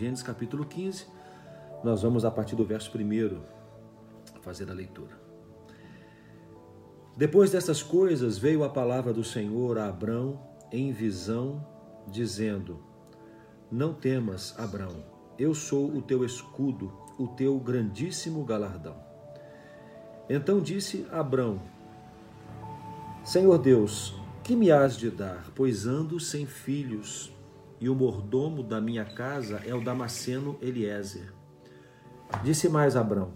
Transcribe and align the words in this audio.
Gênesis 0.00 0.22
capítulo 0.22 0.64
15. 0.64 1.04
Nós 1.84 2.00
vamos 2.00 2.24
a 2.24 2.30
partir 2.30 2.56
do 2.56 2.64
verso 2.64 2.90
1 2.96 3.38
fazer 4.40 4.70
a 4.70 4.72
leitura. 4.72 5.20
Depois 7.14 7.50
dessas 7.50 7.82
coisas 7.82 8.38
veio 8.38 8.64
a 8.64 8.70
palavra 8.70 9.12
do 9.12 9.22
Senhor 9.22 9.76
a 9.76 9.88
Abrão 9.88 10.40
em 10.72 10.90
visão, 10.90 11.62
dizendo: 12.08 12.82
Não 13.70 13.92
temas, 13.92 14.58
Abrão, 14.58 15.04
eu 15.38 15.54
sou 15.54 15.94
o 15.94 16.00
teu 16.00 16.24
escudo, 16.24 16.90
o 17.18 17.28
teu 17.28 17.58
grandíssimo 17.58 18.42
galardão. 18.42 18.96
Então 20.30 20.60
disse 20.60 21.06
Abrão: 21.12 21.60
Senhor 23.22 23.58
Deus, 23.58 24.14
que 24.42 24.56
me 24.56 24.72
has 24.72 24.96
de 24.96 25.10
dar, 25.10 25.52
pois 25.54 25.86
ando 25.86 26.18
sem 26.18 26.46
filhos, 26.46 27.30
e 27.80 27.88
o 27.88 27.94
mordomo 27.94 28.62
da 28.62 28.80
minha 28.80 29.04
casa 29.04 29.62
é 29.64 29.74
o 29.74 29.82
Damasceno 29.82 30.58
Eliezer. 30.60 31.32
Disse 32.44 32.68
mais 32.68 32.94
Abrão: 32.94 33.32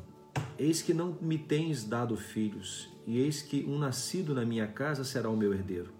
Eis 0.59 0.83
que 0.83 0.93
não 0.93 1.17
me 1.21 1.39
tens 1.39 1.85
dado 1.85 2.17
filhos, 2.17 2.93
e 3.07 3.19
eis 3.19 3.41
que 3.41 3.65
um 3.65 3.79
nascido 3.79 4.35
na 4.35 4.45
minha 4.45 4.67
casa 4.67 5.03
será 5.03 5.31
o 5.31 5.37
meu 5.37 5.55
herdeiro. 5.55 5.91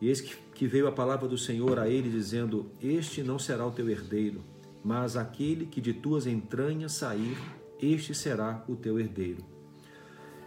E 0.00 0.08
eis 0.08 0.20
que 0.20 0.66
veio 0.66 0.88
a 0.88 0.92
palavra 0.92 1.28
do 1.28 1.36
Senhor 1.36 1.78
a 1.78 1.88
ele, 1.88 2.08
dizendo: 2.08 2.70
Este 2.80 3.22
não 3.22 3.38
será 3.38 3.66
o 3.66 3.70
teu 3.70 3.88
herdeiro, 3.88 4.42
mas 4.82 5.16
aquele 5.16 5.66
que 5.66 5.80
de 5.80 5.92
tuas 5.92 6.26
entranhas 6.26 6.92
sair, 6.92 7.36
este 7.80 8.14
será 8.14 8.64
o 8.66 8.74
teu 8.74 8.98
herdeiro. 8.98 9.44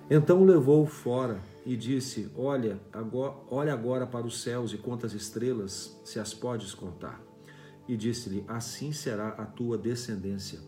Então 0.10 0.42
o 0.42 0.46
levou 0.46 0.88
fora 0.88 1.40
e 1.66 1.76
disse: 1.76 2.30
Olha, 2.36 2.80
agora, 2.92 3.36
olha 3.50 3.74
agora 3.74 4.08
para 4.08 4.26
os 4.26 4.42
céus 4.42 4.74
e 4.74 4.78
conta 4.78 5.06
as 5.06 5.14
estrelas, 5.14 6.00
se 6.04 6.20
as 6.20 6.34
podes 6.34 6.74
contar. 6.74 7.22
E 7.88 7.96
disse-lhe: 7.98 8.44
Assim 8.48 8.92
será 8.92 9.30
a 9.30 9.46
tua 9.46 9.78
descendência. 9.78 10.60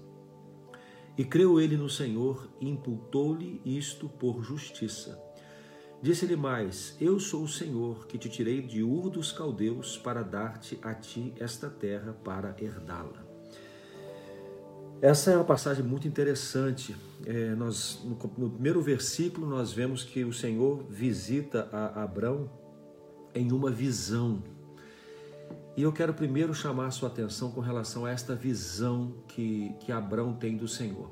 E 1.17 1.25
creu 1.25 1.59
ele 1.59 1.77
no 1.77 1.89
Senhor 1.89 2.49
e 2.59 2.69
imputou-lhe 2.69 3.61
isto 3.65 4.07
por 4.07 4.43
justiça. 4.43 5.21
Disse-lhe 6.01 6.35
mais: 6.35 6.95
Eu 6.99 7.19
sou 7.19 7.43
o 7.43 7.47
Senhor 7.47 8.07
que 8.07 8.17
te 8.17 8.29
tirei 8.29 8.61
de 8.61 8.81
Ur 8.81 9.09
dos 9.09 9.31
Caldeus 9.31 9.97
para 9.97 10.23
dar-te 10.23 10.79
a 10.81 10.95
ti 10.95 11.33
esta 11.37 11.69
terra 11.69 12.13
para 12.13 12.55
herdá-la. 12.59 13.30
Essa 15.01 15.31
é 15.31 15.35
uma 15.35 15.43
passagem 15.43 15.83
muito 15.83 16.07
interessante. 16.07 16.95
É, 17.25 17.55
nós, 17.55 17.99
no, 18.03 18.11
no, 18.37 18.51
primeiro 18.51 18.79
versículo, 18.83 19.47
nós 19.47 19.73
vemos 19.73 20.03
que 20.03 20.23
o 20.23 20.31
Senhor 20.31 20.85
visita 20.87 21.67
a 21.71 22.03
Abrão 22.03 22.47
em 23.33 23.51
uma 23.51 23.71
visão. 23.71 24.43
E 25.75 25.81
eu 25.81 25.91
quero 25.91 26.13
primeiro 26.13 26.53
chamar 26.53 26.91
sua 26.91 27.09
atenção 27.09 27.49
com 27.49 27.61
relação 27.61 28.05
a 28.05 28.11
esta 28.11 28.35
visão 28.35 29.15
que, 29.27 29.73
que 29.79 29.91
Abrão 29.91 30.35
tem 30.35 30.55
do 30.55 30.67
Senhor. 30.67 31.11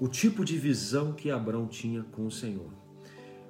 O 0.00 0.08
tipo 0.08 0.44
de 0.44 0.58
visão 0.58 1.12
que 1.12 1.30
Abrão 1.30 1.68
tinha 1.68 2.02
com 2.02 2.26
o 2.26 2.30
Senhor. 2.30 2.72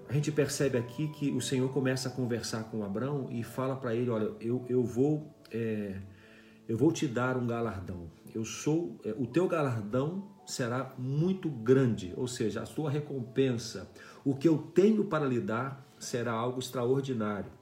A 0.07 0.13
gente 0.13 0.31
percebe 0.31 0.77
aqui 0.77 1.09
que 1.09 1.31
o 1.31 1.41
Senhor 1.41 1.73
começa 1.73 2.11
a 2.11 2.13
conversar 2.13 2.65
com 2.65 2.85
Abrão 2.85 3.29
e 3.31 3.43
fala 3.43 3.75
para 3.75 3.95
ele: 3.95 4.11
Olha, 4.11 4.33
eu, 4.39 4.63
eu 4.69 4.85
vou. 4.85 5.35
É, 5.51 5.97
eu 6.73 6.79
vou 6.79 6.91
te 6.91 7.07
dar 7.07 7.37
um 7.37 7.47
galardão. 7.47 8.11
Eu 8.35 8.47
sou, 8.47 8.99
é, 9.05 9.15
o 9.19 9.27
teu 9.27 9.47
galardão 9.47 10.27
será 10.47 10.95
muito 10.97 11.51
grande, 11.51 12.15
ou 12.17 12.27
seja, 12.27 12.63
a 12.63 12.65
sua 12.65 12.91
recompensa, 12.91 13.91
o 14.25 14.35
que 14.35 14.49
eu 14.49 14.57
tenho 14.57 15.05
para 15.05 15.27
lhe 15.27 15.39
dar 15.39 15.87
será 15.99 16.33
algo 16.33 16.61
extraordinário. 16.61 17.53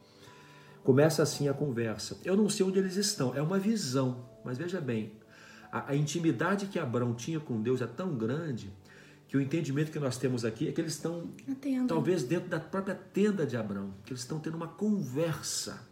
Começa 0.85 1.25
assim 1.25 1.49
a 1.49 1.53
conversa. 1.53 2.19
Eu 2.25 2.37
não 2.37 2.49
sei 2.49 2.65
onde 2.65 2.79
eles 2.79 2.95
estão, 2.95 3.35
é 3.35 3.43
uma 3.43 3.59
visão, 3.59 4.29
mas 4.45 4.57
veja 4.57 4.81
bem, 4.81 5.11
a, 5.73 5.91
a 5.91 5.97
intimidade 5.97 6.67
que 6.67 6.79
Abraão 6.79 7.13
tinha 7.13 7.41
com 7.41 7.61
Deus 7.61 7.83
é 7.83 7.89
tão 7.89 8.17
grande 8.17 8.73
que 9.27 9.37
o 9.37 9.41
entendimento 9.41 9.91
que 9.91 9.99
nós 9.99 10.19
temos 10.19 10.45
aqui 10.45 10.69
é 10.69 10.73
que 10.73 10.81
eles 10.81 10.93
estão 10.93 11.33
talvez 11.89 12.23
dentro 12.23 12.49
da 12.49 12.61
própria 12.61 12.95
tenda 12.95 13.45
de 13.45 13.57
Abraão, 13.57 13.93
que 14.05 14.13
eles 14.13 14.23
estão 14.23 14.39
tendo 14.39 14.57
uma 14.57 14.69
conversa 14.69 15.90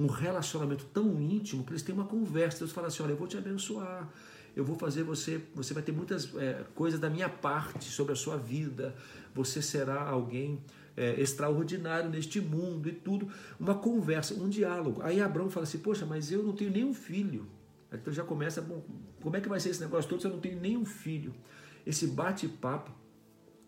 um 0.00 0.06
relacionamento 0.06 0.86
tão 0.86 1.20
íntimo 1.20 1.62
que 1.62 1.72
eles 1.72 1.82
têm 1.82 1.94
uma 1.94 2.06
conversa. 2.06 2.60
Deus 2.60 2.72
fala 2.72 2.86
assim: 2.86 3.02
olha, 3.02 3.12
eu 3.12 3.16
vou 3.18 3.28
te 3.28 3.36
abençoar, 3.36 4.08
eu 4.56 4.64
vou 4.64 4.74
fazer 4.74 5.02
você, 5.02 5.42
você 5.54 5.74
vai 5.74 5.82
ter 5.82 5.92
muitas 5.92 6.34
é, 6.36 6.64
coisas 6.74 6.98
da 6.98 7.10
minha 7.10 7.28
parte 7.28 7.84
sobre 7.84 8.14
a 8.14 8.16
sua 8.16 8.38
vida, 8.38 8.96
você 9.34 9.60
será 9.60 10.00
alguém 10.00 10.64
é, 10.96 11.20
extraordinário 11.20 12.08
neste 12.08 12.40
mundo 12.40 12.88
e 12.88 12.92
tudo. 12.92 13.28
Uma 13.58 13.74
conversa, 13.74 14.32
um 14.32 14.48
diálogo. 14.48 15.02
Aí 15.02 15.20
Abraão 15.20 15.50
fala 15.50 15.64
assim: 15.64 15.78
poxa, 15.78 16.06
mas 16.06 16.32
eu 16.32 16.42
não 16.42 16.54
tenho 16.54 16.70
nenhum 16.70 16.94
filho. 16.94 17.46
Então 17.92 18.10
já 18.10 18.24
começa, 18.24 18.62
bom, 18.62 18.82
como 19.20 19.36
é 19.36 19.40
que 19.40 19.48
vai 19.48 19.60
ser 19.60 19.68
esse 19.68 19.80
negócio 19.80 20.08
todo 20.08 20.20
se 20.20 20.26
eu 20.26 20.32
não 20.32 20.40
tenho 20.40 20.58
nenhum 20.58 20.86
filho? 20.86 21.34
Esse 21.84 22.06
bate-papo 22.06 22.90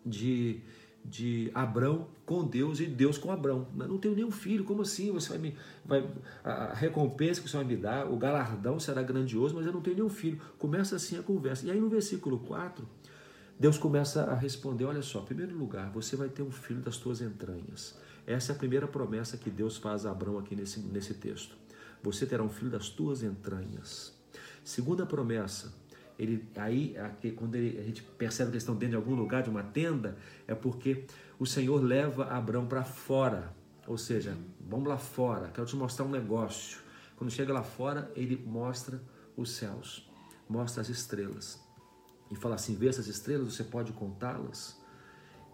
de 0.03 0.61
de 1.03 1.51
Abrão 1.53 2.07
com 2.25 2.45
Deus 2.45 2.79
e 2.79 2.85
Deus 2.85 3.17
com 3.17 3.31
Abrão. 3.31 3.67
Mas 3.75 3.87
não 3.87 3.97
tenho 3.97 4.15
nenhum 4.15 4.31
filho, 4.31 4.63
como 4.63 4.81
assim? 4.81 5.11
Você 5.11 5.29
vai 5.29 5.37
me. 5.37 5.57
Vai, 5.85 6.09
a 6.43 6.73
recompensa 6.73 7.41
que 7.41 7.49
você 7.49 7.57
vai 7.57 7.65
me 7.65 7.75
dar, 7.75 8.11
o 8.11 8.17
galardão 8.17 8.79
será 8.79 9.01
grandioso, 9.01 9.55
mas 9.55 9.65
eu 9.65 9.73
não 9.73 9.81
tenho 9.81 9.97
nenhum 9.97 10.09
filho. 10.09 10.39
Começa 10.57 10.95
assim 10.95 11.17
a 11.17 11.23
conversa. 11.23 11.65
E 11.65 11.71
aí 11.71 11.79
no 11.79 11.89
versículo 11.89 12.39
4, 12.39 12.87
Deus 13.59 13.77
começa 13.77 14.23
a 14.23 14.35
responder: 14.35 14.85
olha 14.85 15.01
só, 15.01 15.21
em 15.21 15.25
primeiro 15.25 15.57
lugar, 15.57 15.91
você 15.91 16.15
vai 16.15 16.29
ter 16.29 16.41
um 16.41 16.51
filho 16.51 16.81
das 16.81 16.97
tuas 16.97 17.21
entranhas. 17.21 17.97
Essa 18.25 18.53
é 18.53 18.55
a 18.55 18.57
primeira 18.57 18.87
promessa 18.87 19.37
que 19.37 19.49
Deus 19.49 19.77
faz 19.77 20.05
a 20.05 20.11
Abrão 20.11 20.37
aqui 20.37 20.55
nesse, 20.55 20.79
nesse 20.79 21.13
texto. 21.13 21.55
Você 22.01 22.25
terá 22.25 22.41
um 22.43 22.49
filho 22.49 22.71
das 22.71 22.89
tuas 22.89 23.21
entranhas. 23.21 24.13
Segunda 24.63 25.05
promessa, 25.05 25.73
ele, 26.17 26.47
aí, 26.55 26.97
aqui, 26.97 27.31
quando 27.31 27.55
ele, 27.55 27.79
a 27.79 27.83
gente 27.83 28.03
percebe 28.03 28.49
que 28.49 28.55
eles 28.55 28.63
estão 28.63 28.75
dentro 28.75 28.91
de 28.91 28.95
algum 28.95 29.15
lugar, 29.15 29.43
de 29.43 29.49
uma 29.49 29.63
tenda, 29.63 30.17
é 30.47 30.53
porque 30.53 31.05
o 31.39 31.45
Senhor 31.45 31.81
leva 31.81 32.25
Abraão 32.25 32.65
para 32.65 32.83
fora. 32.83 33.53
Ou 33.87 33.97
seja, 33.97 34.37
vamos 34.61 34.87
lá 34.87 34.97
fora, 34.97 35.49
quero 35.53 35.67
te 35.67 35.75
mostrar 35.75 36.05
um 36.05 36.09
negócio. 36.09 36.79
Quando 37.17 37.31
chega 37.31 37.53
lá 37.53 37.63
fora, 37.63 38.11
ele 38.15 38.41
mostra 38.45 39.01
os 39.35 39.51
céus, 39.51 40.09
mostra 40.47 40.81
as 40.81 40.89
estrelas. 40.89 41.61
E 42.31 42.35
fala 42.35 42.55
assim: 42.55 42.75
vê 42.75 42.87
essas 42.87 43.07
estrelas, 43.07 43.53
você 43.53 43.63
pode 43.63 43.91
contá-las? 43.93 44.79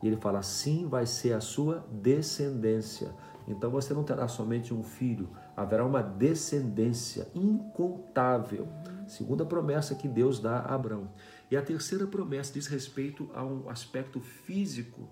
E 0.01 0.07
ele 0.07 0.17
fala: 0.17 0.39
assim 0.39 0.87
vai 0.87 1.05
ser 1.05 1.33
a 1.33 1.41
sua 1.41 1.85
descendência. 1.91 3.13
Então 3.47 3.71
você 3.71 3.93
não 3.93 4.03
terá 4.03 4.27
somente 4.27 4.73
um 4.73 4.83
filho, 4.83 5.29
haverá 5.57 5.83
uma 5.85 6.03
descendência 6.03 7.27
incontável. 7.33 8.67
Segunda 9.09 9.43
promessa 9.43 9.95
que 9.95 10.07
Deus 10.07 10.39
dá 10.39 10.59
a 10.59 10.75
Abraão. 10.75 11.11
E 11.49 11.57
a 11.57 11.61
terceira 11.61 12.05
promessa 12.05 12.53
diz 12.53 12.67
respeito 12.67 13.29
a 13.33 13.43
um 13.43 13.67
aspecto 13.67 14.21
físico 14.21 15.09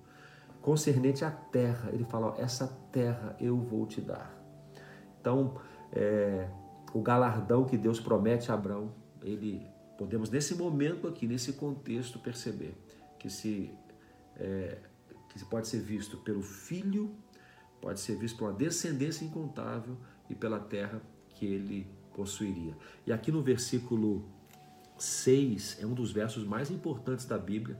concernente 0.62 1.26
à 1.26 1.32
terra. 1.32 1.90
Ele 1.92 2.06
fala: 2.06 2.28
ó, 2.28 2.36
essa 2.38 2.68
terra 2.92 3.36
eu 3.40 3.58
vou 3.58 3.88
te 3.88 4.00
dar. 4.00 4.38
Então, 5.20 5.60
é, 5.92 6.48
o 6.94 7.02
galardão 7.02 7.66
que 7.66 7.76
Deus 7.76 8.00
promete 8.00 8.52
a 8.52 8.54
Abraão, 8.54 8.94
ele 9.22 9.68
podemos 9.98 10.30
nesse 10.30 10.54
momento 10.54 11.08
aqui, 11.08 11.28
nesse 11.28 11.54
contexto, 11.54 12.20
perceber 12.20 12.78
que 13.18 13.32
se, 13.32 13.74
é, 14.36 14.78
que 15.30 15.44
pode 15.46 15.68
ser 15.68 15.80
visto 15.80 16.18
pelo 16.18 16.44
filho, 16.44 17.16
pode 17.82 18.00
ser 18.00 18.16
visto 18.16 18.44
uma 18.44 18.54
descendência 18.54 19.26
incontável 19.26 19.98
e 20.30 20.36
pela 20.36 20.60
terra 20.60 21.02
que 21.30 21.46
ele 21.48 21.97
possuiria. 22.18 22.76
E 23.06 23.14
aqui 23.14 23.32
no 23.32 23.44
versículo 23.44 24.26
6 24.98 25.78
é 25.80 25.86
um 25.86 25.94
dos 25.94 26.12
versos 26.12 26.44
mais 26.44 26.72
importantes 26.72 27.26
da 27.26 27.38
Bíblia, 27.38 27.80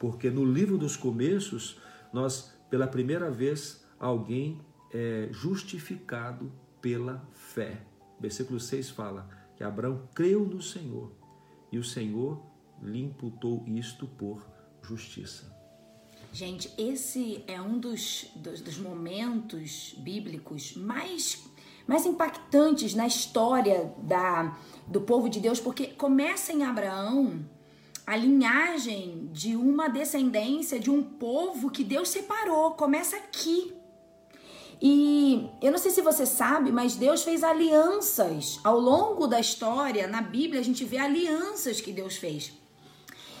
porque 0.00 0.28
no 0.28 0.44
livro 0.44 0.76
dos 0.76 0.96
começos, 0.96 1.78
nós, 2.12 2.52
pela 2.68 2.88
primeira 2.88 3.30
vez, 3.30 3.86
alguém 3.98 4.60
é 4.92 5.28
justificado 5.30 6.52
pela 6.82 7.24
fé. 7.32 7.80
Versículo 8.20 8.58
6 8.58 8.90
fala 8.90 9.28
que 9.56 9.62
Abraão 9.62 10.08
creu 10.12 10.44
no 10.44 10.60
Senhor 10.60 11.12
e 11.70 11.78
o 11.78 11.84
Senhor 11.84 12.42
lhe 12.82 13.00
imputou 13.02 13.64
isto 13.66 14.06
por 14.06 14.44
justiça. 14.82 15.54
Gente, 16.32 16.70
esse 16.76 17.42
é 17.46 17.60
um 17.62 17.78
dos, 17.78 18.26
dos, 18.34 18.60
dos 18.60 18.78
momentos 18.78 19.94
bíblicos 19.98 20.74
mais 20.76 21.48
mais 21.86 22.04
impactantes 22.04 22.94
na 22.94 23.06
história 23.06 23.92
da, 23.98 24.56
do 24.86 25.00
povo 25.00 25.28
de 25.28 25.40
Deus, 25.40 25.60
porque 25.60 25.86
começa 25.86 26.52
em 26.52 26.64
Abraão 26.64 27.44
a 28.06 28.16
linhagem 28.16 29.28
de 29.32 29.56
uma 29.56 29.88
descendência 29.88 30.78
de 30.78 30.90
um 30.90 31.02
povo 31.02 31.70
que 31.70 31.82
Deus 31.82 32.08
separou, 32.08 32.72
começa 32.72 33.16
aqui. 33.16 33.74
E 34.80 35.48
eu 35.62 35.72
não 35.72 35.78
sei 35.78 35.90
se 35.90 36.02
você 36.02 36.26
sabe, 36.26 36.70
mas 36.70 36.96
Deus 36.96 37.22
fez 37.22 37.42
alianças 37.42 38.60
ao 38.62 38.78
longo 38.78 39.26
da 39.26 39.40
história, 39.40 40.06
na 40.06 40.20
Bíblia 40.20 40.60
a 40.60 40.64
gente 40.64 40.84
vê 40.84 40.98
alianças 40.98 41.80
que 41.80 41.92
Deus 41.92 42.16
fez. 42.16 42.52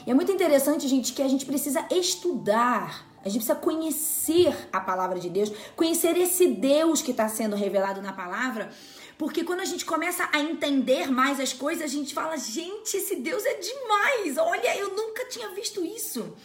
E 0.06 0.10
é 0.10 0.14
muito 0.14 0.32
interessante, 0.32 0.88
gente, 0.88 1.12
que 1.12 1.22
a 1.22 1.28
gente 1.28 1.44
precisa 1.44 1.86
estudar 1.90 3.06
a 3.26 3.28
gente 3.28 3.44
precisa 3.44 3.56
conhecer 3.56 4.56
a 4.72 4.80
palavra 4.80 5.18
de 5.18 5.28
Deus, 5.28 5.50
conhecer 5.74 6.16
esse 6.16 6.46
Deus 6.46 7.02
que 7.02 7.10
está 7.10 7.28
sendo 7.28 7.56
revelado 7.56 8.00
na 8.00 8.12
palavra, 8.12 8.70
Porque 9.18 9.42
quando 9.42 9.60
a 9.60 9.64
gente 9.64 9.84
começa 9.84 10.28
a 10.30 10.40
entender 10.40 11.10
mais 11.10 11.40
as 11.40 11.52
coisas, 11.52 11.82
a 11.82 11.86
gente 11.88 12.12
fala: 12.14 12.36
gente, 12.36 12.98
esse 12.98 13.16
Deus 13.16 13.42
é 13.44 13.54
demais. 13.54 14.36
Olha, 14.36 14.76
eu 14.76 14.94
nunca 14.94 15.24
tinha 15.28 15.48
visto 15.54 15.82
isso. 15.84 16.36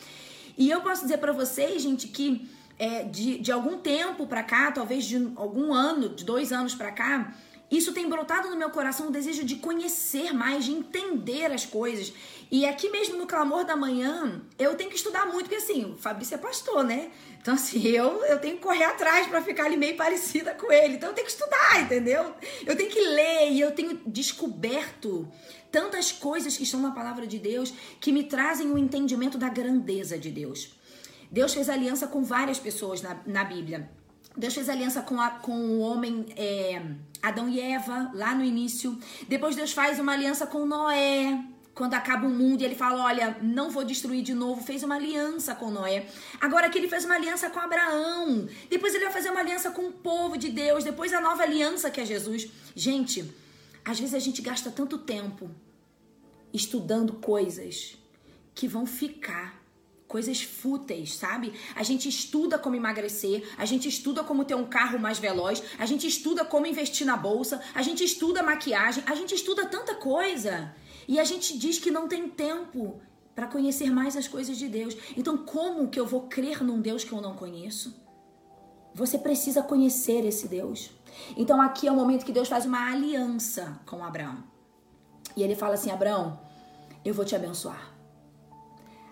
E 0.58 0.70
eu 0.70 0.82
posso 0.82 1.02
dizer 1.04 1.18
para 1.18 1.34
vocês, 1.34 1.82
gente, 1.82 2.08
que 2.08 2.50
é, 2.80 3.04
de, 3.04 3.38
de 3.40 3.52
algum 3.52 3.78
tempo 3.78 4.26
para 4.26 4.42
cá, 4.42 4.72
talvez 4.72 5.04
de 5.04 5.32
algum 5.36 5.74
ano, 5.74 6.10
de 6.10 6.24
dois 6.24 6.52
anos 6.54 6.74
para 6.74 6.92
cá, 6.92 7.36
isso 7.72 7.94
tem 7.94 8.10
brotado 8.10 8.50
no 8.50 8.58
meu 8.58 8.70
coração 8.70 9.08
o 9.08 9.12
desejo 9.12 9.46
de 9.46 9.56
conhecer 9.56 10.34
mais, 10.34 10.66
de 10.66 10.74
entender 10.74 11.46
as 11.46 11.66
coisas. 11.66 12.12
E 12.52 12.66
aqui 12.66 12.90
mesmo 12.90 13.18
no 13.18 13.26
clamor 13.26 13.64
da 13.64 13.78
manhã, 13.78 14.42
eu 14.60 14.76
tenho 14.76 14.90
que 14.90 14.98
estudar 14.98 15.26
muito, 15.26 15.44
porque 15.44 15.56
assim, 15.56 15.86
o 15.86 15.98
Fabrício 15.98 16.36
é 16.36 16.38
pastor, 16.38 16.84
né? 16.84 17.10
Então, 17.42 17.54
assim, 17.54 17.88
eu, 17.88 18.26
eu 18.26 18.40
tenho 18.40 18.58
que 18.58 18.62
correr 18.62 18.84
atrás 18.84 19.26
para 19.28 19.42
ficar 19.42 19.66
ali 19.66 19.78
meio 19.78 19.96
parecida 19.96 20.54
com 20.54 20.70
ele. 20.70 20.96
Então, 20.96 21.10
eu 21.10 21.16
tenho 21.16 21.26
que 21.26 21.32
estudar, 21.32 21.82
entendeu? 21.82 22.34
Eu 22.66 22.76
tenho 22.76 22.90
que 22.90 23.00
ler 23.00 23.52
e 23.52 23.62
eu 23.62 23.72
tenho 23.72 24.02
descoberto 24.06 25.32
tantas 25.72 26.12
coisas 26.12 26.58
que 26.58 26.64
estão 26.64 26.82
na 26.82 26.92
palavra 26.92 27.26
de 27.26 27.40
Deus 27.40 27.74
que 28.02 28.12
me 28.12 28.26
trazem 28.26 28.68
o 28.68 28.74
um 28.74 28.78
entendimento 28.78 29.38
da 29.38 29.48
grandeza 29.48 30.20
de 30.20 30.30
Deus. 30.30 30.74
Deus 31.32 31.54
fez 31.54 31.70
aliança 31.70 32.06
com 32.08 32.22
várias 32.22 32.60
pessoas 32.60 33.02
na, 33.02 33.18
na 33.26 33.46
Bíblia. 33.46 33.90
Deus 34.36 34.54
fez 34.54 34.70
aliança 34.70 35.02
com, 35.02 35.20
a, 35.20 35.30
com 35.30 35.54
o 35.54 35.80
homem 35.80 36.26
é, 36.38 36.82
Adão 37.22 37.50
e 37.50 37.60
Eva, 37.60 38.12
lá 38.14 38.34
no 38.34 38.44
início. 38.44 38.98
Depois 39.28 39.56
Deus 39.56 39.74
faz 39.74 40.00
uma 40.00 40.14
aliança 40.14 40.48
com 40.48 40.66
Noé, 40.66 41.44
quando 41.74 41.94
acaba 41.94 42.26
o 42.26 42.30
mundo 42.30 42.62
e 42.62 42.66
ele 42.66 42.76
fala: 42.76 43.04
Olha, 43.04 43.38
não 43.42 43.70
vou 43.70 43.84
destruir 43.84 44.24
de 44.24 44.34
novo. 44.34 44.64
Fez 44.64 44.84
uma 44.84 44.96
aliança 44.96 45.54
com 45.56 45.70
Noé. 45.70 46.08
Agora 46.40 46.70
que 46.70 46.78
ele 46.78 46.88
fez 46.88 47.06
uma 47.06 47.16
aliança 47.16 47.50
com 47.50 47.60
Abraão. 47.60 48.48
Depois 48.70 48.94
ele 48.94 49.06
vai 49.06 49.14
fazer 49.14 49.30
uma 49.30 49.40
aliança 49.40 49.72
com 49.72 49.88
o 49.88 49.92
povo 49.92 50.38
de 50.38 50.50
Deus. 50.50 50.84
Depois 50.84 51.14
a 51.14 51.22
nova 51.22 51.44
aliança 51.44 51.92
que 51.92 52.00
é 52.00 52.06
Jesus. 52.06 52.50
Gente, 52.76 53.34
às 53.84 54.00
vezes 54.00 54.16
a 54.16 54.20
gente 54.20 54.42
gasta 54.42 54.72
tanto 54.72 54.98
tempo 54.98 55.50
estudando 56.54 57.14
coisas 57.14 57.98
que 58.54 58.68
vão 58.68 58.86
ficar 58.86 59.61
coisas 60.12 60.44
fúteis, 60.44 61.16
sabe? 61.16 61.54
A 61.74 61.84
gente 61.84 62.10
estuda 62.10 62.60
como 62.60 62.76
emagrecer, 62.76 63.48
a 63.58 63.64
gente 63.64 63.88
estuda 63.88 64.26
como 64.26 64.44
ter 64.44 64.56
um 64.56 64.66
carro 64.66 65.00
mais 65.00 65.18
veloz, 65.18 65.64
a 65.80 65.86
gente 65.86 66.06
estuda 66.06 66.44
como 66.44 66.68
investir 66.68 67.08
na 67.08 67.16
bolsa, 67.16 67.62
a 67.74 67.82
gente 67.82 68.04
estuda 68.04 68.44
maquiagem, 68.44 69.06
a 69.08 69.16
gente 69.16 69.34
estuda 69.34 69.66
tanta 69.66 69.96
coisa. 69.96 70.76
E 71.08 71.18
a 71.18 71.24
gente 71.24 71.58
diz 71.58 71.80
que 71.80 71.90
não 71.90 72.10
tem 72.10 72.28
tempo 72.28 73.00
para 73.34 73.48
conhecer 73.48 73.90
mais 73.90 74.18
as 74.18 74.28
coisas 74.28 74.58
de 74.58 74.68
Deus. 74.68 74.98
Então, 75.16 75.38
como 75.38 75.88
que 75.88 76.00
eu 76.00 76.06
vou 76.06 76.24
crer 76.28 76.62
num 76.62 76.82
Deus 76.82 77.06
que 77.06 77.14
eu 77.14 77.22
não 77.22 77.34
conheço? 77.34 77.96
Você 78.94 79.18
precisa 79.18 79.64
conhecer 79.64 80.26
esse 80.26 80.50
Deus. 80.50 80.92
Então, 81.38 81.62
aqui 81.62 81.88
é 81.88 81.92
o 81.92 81.96
momento 81.96 82.26
que 82.26 82.34
Deus 82.34 82.50
faz 82.50 82.66
uma 82.66 82.92
aliança 82.92 83.80
com 83.86 84.04
Abraão. 84.04 84.44
E 85.38 85.42
ele 85.42 85.56
fala 85.56 85.76
assim: 85.76 85.90
Abraão, 85.90 86.38
eu 87.06 87.14
vou 87.14 87.24
te 87.24 87.34
abençoar. 87.34 88.01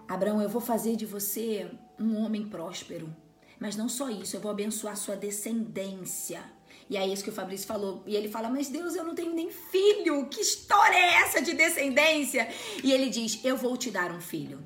Abraão, 0.09 0.41
eu 0.41 0.49
vou 0.49 0.59
fazer 0.59 0.95
de 0.95 1.05
você 1.05 1.69
um 1.99 2.17
homem 2.17 2.43
próspero. 2.49 3.15
Mas 3.59 3.75
não 3.75 3.87
só 3.87 4.09
isso, 4.09 4.35
eu 4.35 4.41
vou 4.41 4.49
abençoar 4.49 4.97
sua 4.97 5.15
descendência. 5.15 6.43
E 6.89 6.97
é 6.97 7.07
isso 7.07 7.23
que 7.23 7.29
o 7.29 7.33
Fabrício 7.33 7.67
falou. 7.67 8.01
E 8.07 8.15
ele 8.15 8.27
fala: 8.27 8.49
Mas 8.49 8.69
Deus, 8.69 8.95
eu 8.95 9.03
não 9.03 9.13
tenho 9.13 9.35
nem 9.35 9.51
filho. 9.51 10.25
Que 10.27 10.41
história 10.41 10.95
é 10.95 11.21
essa 11.21 11.41
de 11.41 11.53
descendência? 11.53 12.49
E 12.83 12.91
ele 12.91 13.09
diz: 13.09 13.39
Eu 13.43 13.55
vou 13.55 13.77
te 13.77 13.91
dar 13.91 14.11
um 14.11 14.19
filho. 14.19 14.59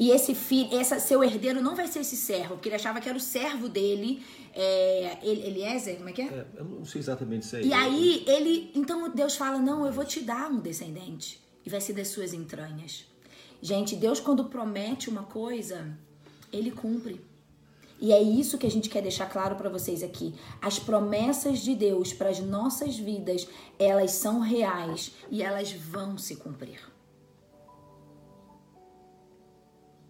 E 0.00 0.10
esse 0.10 0.34
filho, 0.34 0.76
essa, 0.78 0.98
seu 0.98 1.22
herdeiro 1.22 1.60
não 1.60 1.76
vai 1.76 1.86
ser 1.86 2.00
esse 2.00 2.16
servo, 2.16 2.54
porque 2.54 2.68
ele 2.68 2.76
achava 2.76 3.00
que 3.00 3.08
era 3.08 3.18
o 3.18 3.20
servo 3.20 3.68
dele, 3.68 4.24
é, 4.54 5.18
Eliezer, 5.24 5.96
como 5.96 6.08
é 6.08 6.12
que 6.12 6.22
é? 6.22 6.26
é? 6.26 6.46
Eu 6.56 6.64
não 6.64 6.84
sei 6.84 7.00
exatamente 7.00 7.42
isso 7.42 7.56
aí. 7.56 7.66
E 7.66 7.72
aí 7.72 8.24
ele, 8.26 8.72
então 8.74 9.08
Deus 9.10 9.36
fala: 9.36 9.58
Não, 9.58 9.86
eu 9.86 9.92
vou 9.92 10.04
te 10.04 10.20
dar 10.20 10.50
um 10.50 10.58
descendente. 10.58 11.40
E 11.64 11.70
vai 11.70 11.80
ser 11.80 11.92
das 11.92 12.08
suas 12.08 12.32
entranhas. 12.32 13.06
Gente, 13.60 13.96
Deus 13.96 14.20
quando 14.20 14.44
promete 14.44 15.10
uma 15.10 15.24
coisa, 15.24 15.96
ele 16.52 16.70
cumpre. 16.70 17.20
E 18.00 18.12
é 18.12 18.22
isso 18.22 18.58
que 18.58 18.66
a 18.66 18.70
gente 18.70 18.88
quer 18.88 19.02
deixar 19.02 19.26
claro 19.26 19.56
para 19.56 19.68
vocês 19.68 20.02
aqui. 20.02 20.34
As 20.62 20.78
promessas 20.78 21.58
de 21.58 21.74
Deus 21.74 22.12
para 22.12 22.28
as 22.28 22.38
nossas 22.38 22.96
vidas, 22.96 23.48
elas 23.78 24.12
são 24.12 24.38
reais 24.40 25.12
e 25.30 25.42
elas 25.42 25.72
vão 25.72 26.16
se 26.16 26.36
cumprir. 26.36 26.80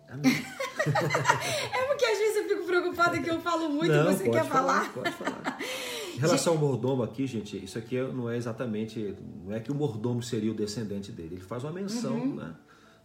Amém. 0.07 0.33
é 0.33 1.87
porque 1.87 2.05
às 2.05 2.19
vezes 2.19 2.37
eu 2.37 2.49
fico 2.49 2.65
preocupada 2.65 3.21
que 3.21 3.31
eu 3.31 3.41
falo 3.41 3.69
muito 3.71 3.93
não, 3.93 4.11
e 4.11 4.15
você 4.15 4.29
quer 4.29 4.45
falar. 4.45 4.85
falar. 4.85 4.93
Pode 4.93 5.11
falar. 5.13 5.59
Em 6.15 6.21
relação 6.21 6.55
ao 6.55 6.59
mordomo 6.59 7.03
aqui, 7.03 7.27
gente, 7.27 7.63
isso 7.63 7.79
aqui 7.79 8.01
não 8.01 8.29
é 8.29 8.37
exatamente. 8.37 9.15
Não 9.45 9.55
é 9.55 9.61
que 9.61 9.71
o 9.71 9.75
mordomo 9.75 10.23
seria 10.23 10.51
o 10.51 10.55
descendente 10.55 11.13
dele. 11.13 11.37
Ele 11.37 11.45
faz 11.45 11.63
uma 11.63 11.73
menção, 11.73 12.17
uhum. 12.17 12.35
né? 12.35 12.55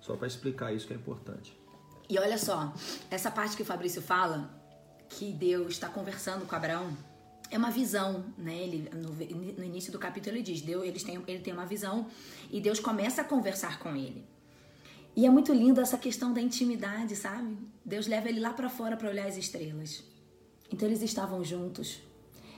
Só 0.03 0.17
para 0.17 0.27
explicar 0.27 0.73
isso 0.73 0.85
que 0.85 0.91
é 0.91 0.97
importante. 0.97 1.57
E 2.09 2.19
olha 2.19 2.37
só, 2.37 2.73
essa 3.09 3.31
parte 3.31 3.55
que 3.55 3.61
o 3.61 3.65
Fabrício 3.65 4.01
fala, 4.01 4.53
que 5.07 5.31
Deus 5.31 5.71
está 5.71 5.87
conversando 5.87 6.45
com 6.45 6.53
Abraão, 6.53 6.91
é 7.49 7.57
uma 7.57 7.71
visão, 7.71 8.25
né? 8.37 8.53
Ele, 8.53 8.89
no, 8.93 9.11
no, 9.13 9.63
início 9.63 9.93
do 9.93 9.97
capítulo 9.97 10.35
ele 10.35 10.43
diz, 10.43 10.59
Deus, 10.61 10.83
eles 10.83 11.03
têm, 11.03 11.23
ele 11.25 11.39
tem 11.39 11.53
uma 11.53 11.65
visão 11.65 12.07
e 12.51 12.59
Deus 12.59 12.81
começa 12.81 13.21
a 13.21 13.23
conversar 13.23 13.79
com 13.79 13.95
ele. 13.95 14.27
E 15.15 15.25
é 15.25 15.29
muito 15.29 15.53
lindo 15.53 15.79
essa 15.79 15.97
questão 15.97 16.33
da 16.33 16.41
intimidade, 16.41 17.15
sabe? 17.15 17.57
Deus 17.85 18.05
leva 18.05 18.27
ele 18.27 18.41
lá 18.41 18.51
para 18.51 18.69
fora 18.69 18.97
para 18.97 19.09
olhar 19.09 19.27
as 19.27 19.37
estrelas. 19.37 20.03
Então 20.69 20.85
eles 20.85 21.01
estavam 21.01 21.45
juntos. 21.45 22.01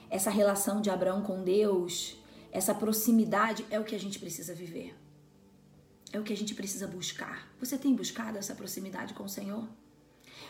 Essa 0.10 0.32
relação 0.32 0.82
de 0.82 0.90
Abraão 0.90 1.22
com 1.22 1.44
Deus, 1.44 2.18
essa 2.52 2.74
proximidade 2.74 3.64
é 3.70 3.80
o 3.80 3.84
que 3.84 3.94
a 3.94 4.00
gente 4.00 4.18
precisa 4.18 4.56
viver. 4.56 5.05
É 6.12 6.20
o 6.20 6.24
que 6.24 6.34
a 6.34 6.38
gente 6.38 6.56
precisa 6.56 6.88
buscar. 6.88 7.48
Você 7.60 7.78
tem 7.78 7.96
buscado 7.96 8.38
essa 8.38 8.56
proximidade 8.56 9.14
com 9.14 9.24
o 9.24 9.30
Senhor? 9.30 9.68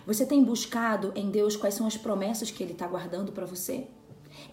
Você 0.06 0.26
tem 0.26 0.44
buscado 0.44 1.12
em 1.16 1.32
Deus 1.32 1.56
quais 1.56 1.74
são 1.74 1.88
as 1.88 1.98
promessas 1.98 2.52
que 2.52 2.62
Ele 2.62 2.74
está 2.74 2.88
guardando 2.88 3.32
para 3.32 3.46
você? 3.46 3.88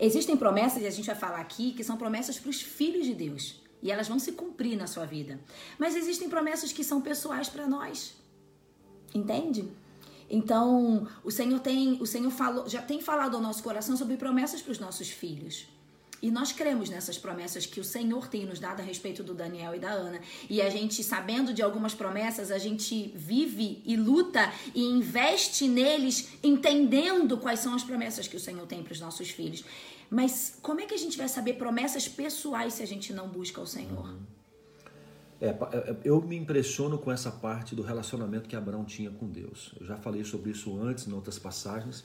Existem 0.01 0.37
promessas, 0.37 0.83
e 0.83 0.87
a 0.87 0.91
gente 0.91 1.07
vai 1.07 1.17
falar 1.17 1.41
aqui, 1.41 1.73
que 1.73 1.85
são 1.85 1.97
promessas 1.97 2.39
para 2.39 2.51
os 2.51 2.61
filhos 2.61 3.05
de 3.05 3.15
Deus. 3.15 3.61
E 3.83 3.91
elas 3.91 4.09
vão 4.09 4.19
se 4.19 4.33
cumprir 4.33 4.77
na 4.77 4.87
sua 4.87 5.05
vida. 5.05 5.41
Mas 5.79 5.97
existem 5.97 6.29
promessas 6.29 6.73
que 6.73 6.85
são 6.85 7.01
pessoais 7.01 7.49
para 7.49 7.67
nós. 7.67 8.15
Entende? 9.15 9.69
Então, 10.31 11.07
o 11.23 11.31
Senhor 11.31 11.61
tem, 11.61 12.01
o 12.01 12.07
Senhor 12.07 12.31
falou, 12.31 12.69
já 12.69 12.81
tem 12.81 13.01
falado 13.03 13.37
ao 13.37 13.43
nosso 13.43 13.63
coração 13.63 13.97
sobre 13.97 14.17
promessas 14.17 14.63
para 14.63 14.73
os 14.73 14.79
nossos 14.79 15.11
filhos. 15.11 15.67
E 16.23 16.31
nós 16.31 16.53
cremos 16.53 16.89
nessas 16.89 17.19
promessas 17.19 17.67
que 17.67 17.81
o 17.81 17.85
Senhor 17.85 18.29
tem 18.29 18.47
nos 18.47 18.61
dado 18.61 18.79
a 18.79 18.85
respeito 18.85 19.25
do 19.25 19.35
Daniel 19.35 19.75
e 19.75 19.81
da 19.81 19.91
Ana. 19.91 20.21
E 20.49 20.63
a 20.63 20.71
gente, 20.71 21.03
sabendo 21.03 21.53
de 21.53 21.61
algumas 21.61 21.95
promessas, 21.95 22.53
a 22.53 22.59
gente 22.59 23.13
vive 23.17 23.83
e 23.85 23.97
luta 23.97 24.53
e 24.73 24.85
investe 24.85 25.67
neles, 25.67 26.29
entendendo 26.41 27.37
quais 27.39 27.59
são 27.59 27.75
as 27.75 27.83
promessas 27.83 28.29
que 28.29 28.37
o 28.37 28.41
Senhor 28.41 28.65
tem 28.69 28.85
para 28.85 28.93
os 28.93 29.01
nossos 29.01 29.31
filhos. 29.31 29.65
Mas 30.09 30.57
como 30.63 30.81
é 30.81 30.87
que 30.87 30.95
a 30.95 30.99
gente 30.99 31.19
vai 31.19 31.29
saber 31.29 31.55
promessas 31.55 32.07
pessoais 32.07 32.75
se 32.75 32.85
a 32.85 32.87
gente 32.87 33.13
não 33.13 33.29
busca 33.29 33.61
o 33.61 33.67
Senhor? 33.67 34.07
Uhum. 34.07 34.21
É, 35.41 35.49
é, 35.49 35.97
eu 36.05 36.23
me 36.23 36.37
impressiono 36.37 36.99
com 36.99 37.11
essa 37.11 37.33
parte 37.33 37.75
do 37.75 37.83
relacionamento 37.83 38.49
que 38.49 38.55
Abraão 38.55 38.85
tinha 38.85 39.11
com 39.11 39.29
Deus. 39.29 39.75
Eu 39.81 39.87
já 39.87 39.97
falei 39.97 40.23
sobre 40.23 40.53
isso 40.53 40.79
antes, 40.81 41.09
em 41.09 41.13
outras 41.13 41.37
passagens 41.37 42.05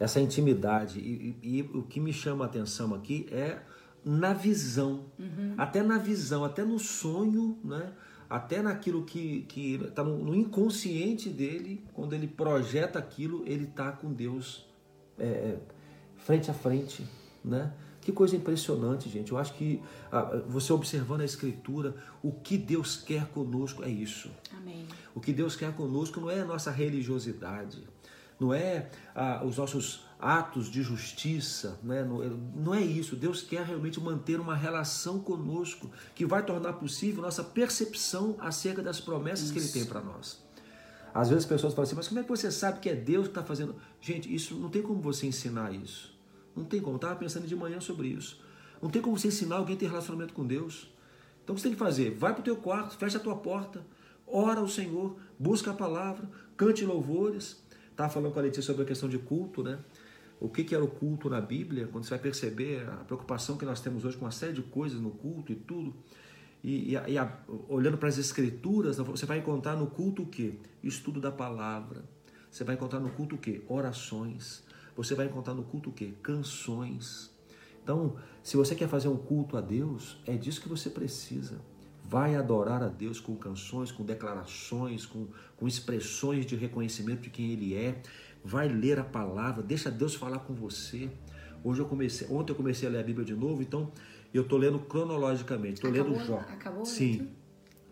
essa 0.00 0.18
intimidade. 0.18 0.98
E, 0.98 1.36
e, 1.42 1.58
e, 1.58 1.62
o 1.62 1.82
que 1.82 2.00
me 2.00 2.12
chama 2.12 2.46
a 2.46 2.48
atenção 2.48 2.94
aqui 2.94 3.26
é 3.30 3.58
na 4.02 4.32
visão, 4.32 5.04
uhum. 5.18 5.54
até 5.58 5.82
na 5.82 5.98
visão, 5.98 6.42
até 6.42 6.64
no 6.64 6.78
sonho, 6.78 7.58
né? 7.62 7.92
até 8.30 8.62
naquilo 8.62 9.04
que 9.04 9.46
está 9.86 10.02
no, 10.02 10.16
no, 10.16 10.34
inconsciente 10.34 11.28
dele, 11.28 11.84
quando 11.92 12.14
ele 12.14 12.26
projeta 12.26 12.98
aquilo, 12.98 13.44
ele 13.46 13.64
está 13.64 13.92
com 13.92 14.10
Deus 14.10 14.66
é, 15.18 15.26
é, 15.26 15.58
frente 16.16 16.50
a 16.50 16.54
frente. 16.54 17.04
Né? 17.44 17.70
Que 18.00 18.10
coisa 18.10 18.34
impressionante, 18.34 19.10
gente. 19.10 19.32
Eu 19.32 19.36
acho 19.36 19.52
que 19.54 19.82
você 20.48 20.72
observando 20.72 21.20
a 21.20 21.24
Escritura, 21.24 21.94
o 22.22 22.32
que 22.32 22.56
Deus 22.56 22.96
quer 22.96 23.26
conosco 23.26 23.84
é 23.84 23.90
isso. 23.90 24.30
Amém. 24.56 24.86
O 25.14 25.20
que 25.20 25.32
Deus 25.32 25.54
quer 25.54 25.74
conosco 25.74 26.20
não 26.20 26.30
é 26.30 26.40
a 26.40 26.44
nossa 26.46 26.70
religiosidade 26.70 27.84
não 28.40 28.54
é 28.54 28.90
ah, 29.14 29.42
os 29.44 29.58
nossos 29.58 30.02
atos 30.18 30.70
de 30.70 30.82
justiça, 30.82 31.78
né? 31.82 32.02
não, 32.02 32.22
é, 32.22 32.30
não 32.54 32.74
é 32.74 32.80
isso. 32.80 33.14
Deus 33.14 33.42
quer 33.42 33.64
realmente 33.64 34.00
manter 34.00 34.40
uma 34.40 34.56
relação 34.56 35.20
conosco 35.20 35.90
que 36.14 36.26
vai 36.26 36.44
tornar 36.44 36.74
possível 36.74 37.22
nossa 37.22 37.44
percepção 37.44 38.36
acerca 38.38 38.82
das 38.82 39.00
promessas 39.00 39.44
isso. 39.44 39.52
que 39.52 39.58
Ele 39.58 39.68
tem 39.68 39.84
para 39.84 40.00
nós. 40.00 40.42
Às 41.12 41.28
vezes 41.28 41.44
as 41.44 41.48
pessoas 41.48 41.74
falam 41.74 41.86
assim, 41.86 41.96
mas 41.96 42.08
como 42.08 42.20
é 42.20 42.22
que 42.22 42.28
você 42.28 42.50
sabe 42.50 42.80
que 42.80 42.88
é 42.88 42.94
Deus 42.94 43.24
que 43.24 43.30
está 43.30 43.42
fazendo? 43.42 43.74
Gente, 44.00 44.32
isso 44.32 44.54
não 44.54 44.68
tem 44.68 44.80
como 44.82 45.00
você 45.00 45.26
ensinar 45.26 45.72
isso. 45.74 46.16
Não 46.54 46.64
tem 46.64 46.80
como. 46.80 46.96
Estava 46.96 47.16
pensando 47.16 47.46
de 47.46 47.56
manhã 47.56 47.80
sobre 47.80 48.08
isso. 48.08 48.40
Não 48.80 48.88
tem 48.88 49.02
como 49.02 49.18
você 49.18 49.28
ensinar 49.28 49.56
alguém 49.56 49.76
a 49.76 49.78
ter 49.78 49.86
relacionamento 49.86 50.32
com 50.32 50.46
Deus. 50.46 50.90
Então 51.42 51.54
o 51.54 51.56
que 51.56 51.62
você 51.62 51.68
tem 51.68 51.72
que 51.72 51.78
fazer? 51.78 52.16
Vai 52.16 52.32
para 52.32 52.40
o 52.40 52.44
teu 52.44 52.56
quarto, 52.56 52.96
fecha 52.96 53.18
a 53.18 53.20
tua 53.20 53.36
porta, 53.36 53.84
ora 54.26 54.60
ao 54.60 54.68
Senhor, 54.68 55.16
busca 55.38 55.72
a 55.72 55.74
palavra, 55.74 56.28
cante 56.56 56.84
louvores, 56.84 57.62
Estava 58.00 58.14
falando 58.14 58.32
com 58.32 58.38
a 58.38 58.42
Letícia 58.42 58.62
sobre 58.62 58.84
a 58.84 58.86
questão 58.86 59.10
de 59.10 59.18
culto, 59.18 59.62
né? 59.62 59.78
o 60.40 60.48
que, 60.48 60.64
que 60.64 60.74
era 60.74 60.82
o 60.82 60.88
culto 60.88 61.28
na 61.28 61.38
Bíblia, 61.38 61.86
quando 61.86 62.04
você 62.04 62.10
vai 62.10 62.18
perceber 62.18 62.88
a 62.88 63.04
preocupação 63.04 63.58
que 63.58 63.64
nós 63.66 63.82
temos 63.82 64.06
hoje 64.06 64.16
com 64.16 64.24
uma 64.24 64.30
série 64.30 64.54
de 64.54 64.62
coisas 64.62 64.98
no 64.98 65.10
culto 65.10 65.52
e 65.52 65.54
tudo, 65.54 65.94
e, 66.64 66.94
e, 66.94 67.12
e 67.12 67.18
a, 67.18 67.30
olhando 67.68 67.98
para 67.98 68.08
as 68.08 68.16
escrituras, 68.16 68.96
você 68.96 69.26
vai 69.26 69.40
encontrar 69.40 69.76
no 69.76 69.86
culto 69.86 70.22
o 70.22 70.26
quê? 70.26 70.54
Estudo 70.82 71.20
da 71.20 71.30
palavra. 71.30 72.02
Você 72.50 72.64
vai 72.64 72.74
encontrar 72.74 73.00
no 73.00 73.10
culto 73.10 73.34
o 73.34 73.38
quê? 73.38 73.60
Orações. 73.68 74.64
Você 74.96 75.14
vai 75.14 75.26
encontrar 75.26 75.52
no 75.52 75.62
culto 75.62 75.90
o 75.90 75.92
quê? 75.92 76.14
Canções. 76.22 77.30
Então, 77.82 78.16
se 78.42 78.56
você 78.56 78.74
quer 78.74 78.88
fazer 78.88 79.08
um 79.08 79.16
culto 79.18 79.58
a 79.58 79.60
Deus, 79.60 80.16
é 80.26 80.38
disso 80.38 80.62
que 80.62 80.70
você 80.70 80.88
precisa. 80.88 81.60
Vai 82.10 82.34
adorar 82.34 82.82
a 82.82 82.88
Deus 82.88 83.20
com 83.20 83.36
canções, 83.36 83.92
com 83.92 84.04
declarações, 84.04 85.06
com, 85.06 85.28
com 85.56 85.68
expressões 85.68 86.44
de 86.44 86.56
reconhecimento 86.56 87.20
de 87.20 87.30
quem 87.30 87.52
Ele 87.52 87.72
é. 87.72 88.02
Vai 88.44 88.66
ler 88.66 88.98
a 88.98 89.04
palavra, 89.04 89.62
deixa 89.62 89.92
Deus 89.92 90.16
falar 90.16 90.40
com 90.40 90.52
você. 90.52 91.08
Hoje 91.62 91.80
eu 91.80 91.86
comecei, 91.86 92.26
ontem 92.28 92.50
eu 92.50 92.56
comecei 92.56 92.88
a 92.88 92.90
ler 92.90 92.98
a 92.98 93.02
Bíblia 93.04 93.24
de 93.24 93.34
novo, 93.34 93.62
então 93.62 93.92
eu 94.34 94.42
estou 94.42 94.58
lendo 94.58 94.80
cronologicamente. 94.80 95.74
Estou 95.74 95.90
lendo 95.92 96.12
Jó. 96.26 96.38
Acabou? 96.38 96.84
Sim. 96.84 97.28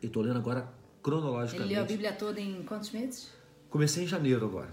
E 0.02 0.06
estou 0.06 0.24
lendo 0.24 0.38
agora 0.38 0.68
cronologicamente. 1.00 1.72
Ele 1.72 1.74
leu 1.74 1.84
a 1.84 1.86
Bíblia 1.86 2.12
toda 2.12 2.40
em 2.40 2.64
quantos 2.64 2.90
meses? 2.90 3.30
Comecei 3.70 4.02
em 4.02 4.08
janeiro 4.08 4.44
agora. 4.44 4.72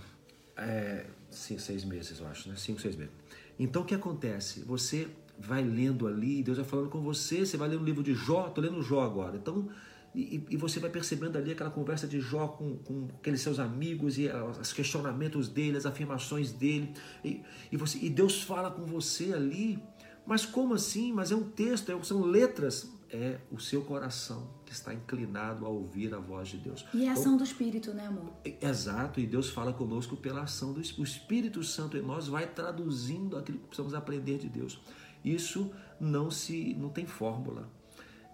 É, 0.58 1.06
sim, 1.30 1.60
seis 1.60 1.86
meses, 1.86 2.20
eu 2.20 2.28
acho, 2.28 2.50
né? 2.50 2.56
Cinco, 2.56 2.82
seis 2.82 2.96
meses. 2.96 3.14
Então 3.60 3.84
o 3.84 3.86
que 3.86 3.94
acontece? 3.94 4.62
Você 4.62 5.08
vai 5.38 5.64
lendo 5.64 6.08
ali, 6.08 6.44
Deus 6.44 6.58
vai 6.58 6.66
falando 6.66 6.90
com 6.90 7.02
você, 7.02 7.46
você 7.46 7.58
vai 7.58 7.68
lendo 7.70 7.82
o 7.82 7.86
livro 7.86 8.04
de 8.04 8.14
Jó, 8.14 8.48
estou 8.48 8.64
lendo 8.64 8.82
Jó 8.82 9.02
agora. 9.02 9.38
Então, 9.38 9.70
e, 10.16 10.46
e, 10.50 10.56
você 10.56 10.80
vai 10.80 10.90
percebendo 10.90 11.38
ali 11.38 11.52
aquela 11.52 11.70
conversa 11.70 12.08
de 12.08 12.22
Jó 12.22 12.48
com, 12.48 12.78
com 12.78 13.08
aqueles 13.20 13.42
seus 13.42 13.60
amigos 13.60 14.18
e 14.18 14.30
os 14.62 14.72
questionamentos 14.72 15.50
dele, 15.50 15.78
as 15.78 15.86
afirmações 15.86 16.54
dele. 16.54 16.94
E, 17.24 17.42
e, 17.70 17.76
você, 17.76 17.98
e 18.02 18.10
Deus 18.10 18.42
fala 18.42 18.72
com 18.72 18.86
você 18.86 19.34
ali. 19.34 19.78
Mas 20.26 20.46
como 20.46 20.74
assim? 20.74 21.12
Mas 21.12 21.32
é 21.32 21.36
um 21.36 21.44
texto, 21.44 21.92
é, 21.92 22.04
são 22.04 22.22
letras. 22.22 22.90
É 23.12 23.40
o 23.52 23.60
seu 23.60 23.84
coração 23.84 24.50
que 24.66 24.74
está 24.74 24.94
inclinado 24.94 25.66
a 25.66 25.70
ouvir 25.70 26.14
a 26.14 26.18
voz 26.18 26.50
de 26.50 26.58
Deus. 26.58 26.86
E 26.94 27.08
a 27.08 27.12
ação 27.12 27.24
então, 27.26 27.38
do 27.38 27.44
Espírito, 27.44 27.94
né, 27.94 28.08
amor? 28.08 28.34
Exato, 28.60 29.20
e 29.20 29.28
Deus 29.28 29.50
fala 29.50 29.72
conosco 29.72 30.18
pela 30.18 30.42
ação 30.42 30.74
do 30.74 30.82
Espírito. 30.82 31.02
O 31.02 31.04
Espírito 31.04 31.64
Santo 31.64 31.98
em 31.98 32.02
nós 32.02 32.28
vai 32.28 32.48
traduzindo 32.48 33.38
aquilo 33.38 33.60
que 33.60 33.68
precisamos 33.68 33.94
aprender 33.94 34.40
de 34.40 34.50
Deus. 34.50 34.82
Isso 35.26 35.72
não 36.00 36.30
se 36.30 36.76
não 36.76 36.90
tem 36.90 37.06
fórmula. 37.06 37.68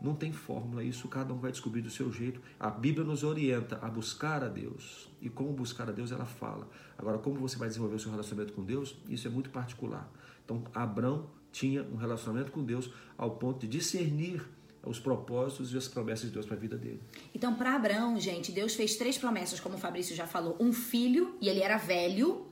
Não 0.02 0.16
tem 0.16 0.32
fórmula, 0.32 0.84
isso 0.84 1.08
cada 1.08 1.32
um 1.32 1.38
vai 1.38 1.52
descobrir 1.52 1.82
do 1.82 1.90
seu 1.92 2.12
jeito. 2.12 2.42
A 2.60 2.72
Bíblia 2.72 3.06
nos 3.06 3.24
orienta 3.24 3.78
a 3.84 3.88
buscar 3.88 4.44
a 4.44 4.48
Deus. 4.48 5.08
E 5.22 5.30
como 5.30 5.54
buscar 5.54 5.88
a 5.88 5.92
Deus, 5.92 6.12
ela 6.12 6.26
fala. 6.26 6.68
Agora, 6.98 7.20
como 7.20 7.40
você 7.40 7.56
vai 7.56 7.68
desenvolver 7.68 7.98
o 7.98 8.00
seu 8.00 8.10
relacionamento 8.10 8.54
com 8.54 8.64
Deus, 8.64 8.98
isso 9.08 9.28
é 9.28 9.30
muito 9.30 9.52
particular. 9.52 10.12
Então, 10.44 10.64
Abraão 10.74 11.30
tinha 11.52 11.84
um 11.84 11.98
relacionamento 11.98 12.52
com 12.52 12.64
Deus 12.64 12.92
ao 13.16 13.32
ponto 13.36 13.60
de 13.60 13.68
discernir 13.68 14.44
os 14.84 15.00
propósitos 15.00 15.72
e 15.72 15.78
as 15.78 15.88
promessas 15.88 16.26
de 16.26 16.32
Deus 16.32 16.48
para 16.48 16.56
a 16.56 16.60
vida 16.60 16.78
dele. 16.78 17.00
Então, 17.36 17.54
para 17.54 17.76
Abraão, 17.76 18.20
gente, 18.20 18.52
Deus 18.52 18.74
fez 18.74 18.96
três 18.96 19.20
promessas, 19.20 19.60
como 19.60 19.76
o 19.76 19.78
Fabrício 19.78 20.16
já 20.16 20.26
falou: 20.26 20.58
um 20.60 20.74
filho, 20.74 21.36
e 21.40 21.48
ele 21.48 21.62
era 21.62 21.78
velho, 21.78 22.48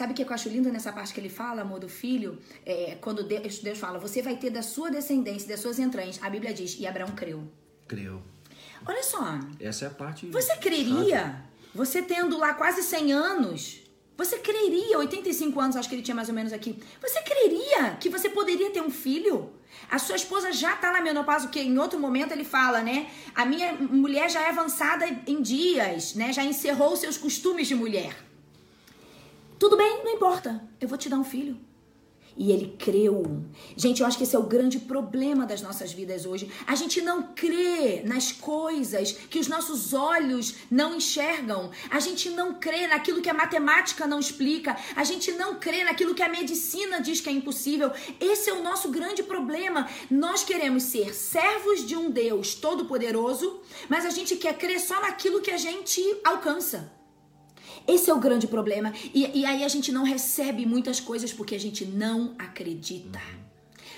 Sabe 0.00 0.14
o 0.14 0.16
que 0.16 0.22
eu 0.22 0.32
acho 0.32 0.48
lindo 0.48 0.72
nessa 0.72 0.90
parte 0.90 1.12
que 1.12 1.20
ele 1.20 1.28
fala, 1.28 1.60
amor 1.60 1.78
do 1.78 1.86
filho? 1.86 2.38
É, 2.64 2.96
quando 3.02 3.22
Deus, 3.22 3.58
Deus 3.58 3.78
fala, 3.78 3.98
você 3.98 4.22
vai 4.22 4.34
ter 4.34 4.48
da 4.48 4.62
sua 4.62 4.90
descendência, 4.90 5.46
das 5.46 5.60
suas 5.60 5.78
entranhas. 5.78 6.18
A 6.22 6.30
Bíblia 6.30 6.54
diz, 6.54 6.78
e 6.80 6.86
Abraão 6.86 7.10
creu. 7.10 7.46
Creu. 7.86 8.22
Olha 8.86 9.02
só. 9.02 9.38
Essa 9.60 9.84
é 9.84 9.88
a 9.88 9.90
parte. 9.90 10.24
Você 10.28 10.56
creria, 10.56 11.44
você 11.74 12.00
tendo 12.00 12.38
lá 12.38 12.54
quase 12.54 12.82
100 12.82 13.12
anos, 13.12 13.82
você 14.16 14.38
creria, 14.38 14.96
85 14.96 15.60
anos 15.60 15.76
acho 15.76 15.86
que 15.86 15.96
ele 15.96 16.02
tinha 16.02 16.14
mais 16.14 16.30
ou 16.30 16.34
menos 16.34 16.54
aqui, 16.54 16.82
você 16.98 17.20
creria 17.20 17.94
que 18.00 18.08
você 18.08 18.30
poderia 18.30 18.70
ter 18.70 18.80
um 18.80 18.90
filho? 18.90 19.52
A 19.90 19.98
sua 19.98 20.16
esposa 20.16 20.50
já 20.50 20.76
tá 20.76 20.90
na 20.92 21.02
menopausa, 21.02 21.48
que 21.48 21.60
em 21.60 21.76
outro 21.76 22.00
momento 22.00 22.32
ele 22.32 22.44
fala, 22.44 22.80
né? 22.80 23.10
A 23.34 23.44
minha 23.44 23.74
mulher 23.74 24.30
já 24.30 24.40
é 24.40 24.48
avançada 24.48 25.04
em 25.26 25.42
dias, 25.42 26.14
né? 26.14 26.32
Já 26.32 26.42
encerrou 26.42 26.96
seus 26.96 27.18
costumes 27.18 27.68
de 27.68 27.74
mulher. 27.74 28.29
Tudo 29.60 29.76
bem, 29.76 30.02
não 30.02 30.14
importa. 30.14 30.66
Eu 30.80 30.88
vou 30.88 30.96
te 30.96 31.10
dar 31.10 31.18
um 31.18 31.22
filho. 31.22 31.54
E 32.34 32.50
ele 32.50 32.74
creu. 32.78 33.44
Gente, 33.76 34.00
eu 34.00 34.06
acho 34.06 34.16
que 34.16 34.24
esse 34.24 34.34
é 34.34 34.38
o 34.38 34.44
grande 34.44 34.78
problema 34.78 35.44
das 35.44 35.60
nossas 35.60 35.92
vidas 35.92 36.24
hoje. 36.24 36.50
A 36.66 36.74
gente 36.74 37.02
não 37.02 37.34
crê 37.34 38.02
nas 38.02 38.32
coisas 38.32 39.12
que 39.12 39.38
os 39.38 39.48
nossos 39.48 39.92
olhos 39.92 40.54
não 40.70 40.94
enxergam. 40.94 41.70
A 41.90 42.00
gente 42.00 42.30
não 42.30 42.54
crê 42.54 42.86
naquilo 42.86 43.20
que 43.20 43.28
a 43.28 43.34
matemática 43.34 44.06
não 44.06 44.18
explica. 44.18 44.74
A 44.96 45.04
gente 45.04 45.32
não 45.32 45.56
crê 45.56 45.84
naquilo 45.84 46.14
que 46.14 46.22
a 46.22 46.28
medicina 46.30 46.98
diz 46.98 47.20
que 47.20 47.28
é 47.28 47.32
impossível. 47.32 47.92
Esse 48.18 48.48
é 48.48 48.54
o 48.54 48.62
nosso 48.62 48.88
grande 48.88 49.22
problema. 49.22 49.86
Nós 50.10 50.42
queremos 50.42 50.84
ser 50.84 51.14
servos 51.14 51.86
de 51.86 51.94
um 51.94 52.10
Deus 52.10 52.54
todo-poderoso, 52.54 53.60
mas 53.90 54.06
a 54.06 54.10
gente 54.10 54.36
quer 54.36 54.56
crer 54.56 54.80
só 54.80 55.02
naquilo 55.02 55.42
que 55.42 55.50
a 55.50 55.58
gente 55.58 56.00
alcança. 56.24 56.98
Esse 57.86 58.10
é 58.10 58.14
o 58.14 58.18
grande 58.18 58.46
problema. 58.46 58.92
E, 59.14 59.40
e 59.40 59.46
aí 59.46 59.64
a 59.64 59.68
gente 59.68 59.90
não 59.92 60.04
recebe 60.04 60.66
muitas 60.66 61.00
coisas 61.00 61.32
porque 61.32 61.54
a 61.54 61.60
gente 61.60 61.84
não 61.84 62.34
acredita. 62.38 63.20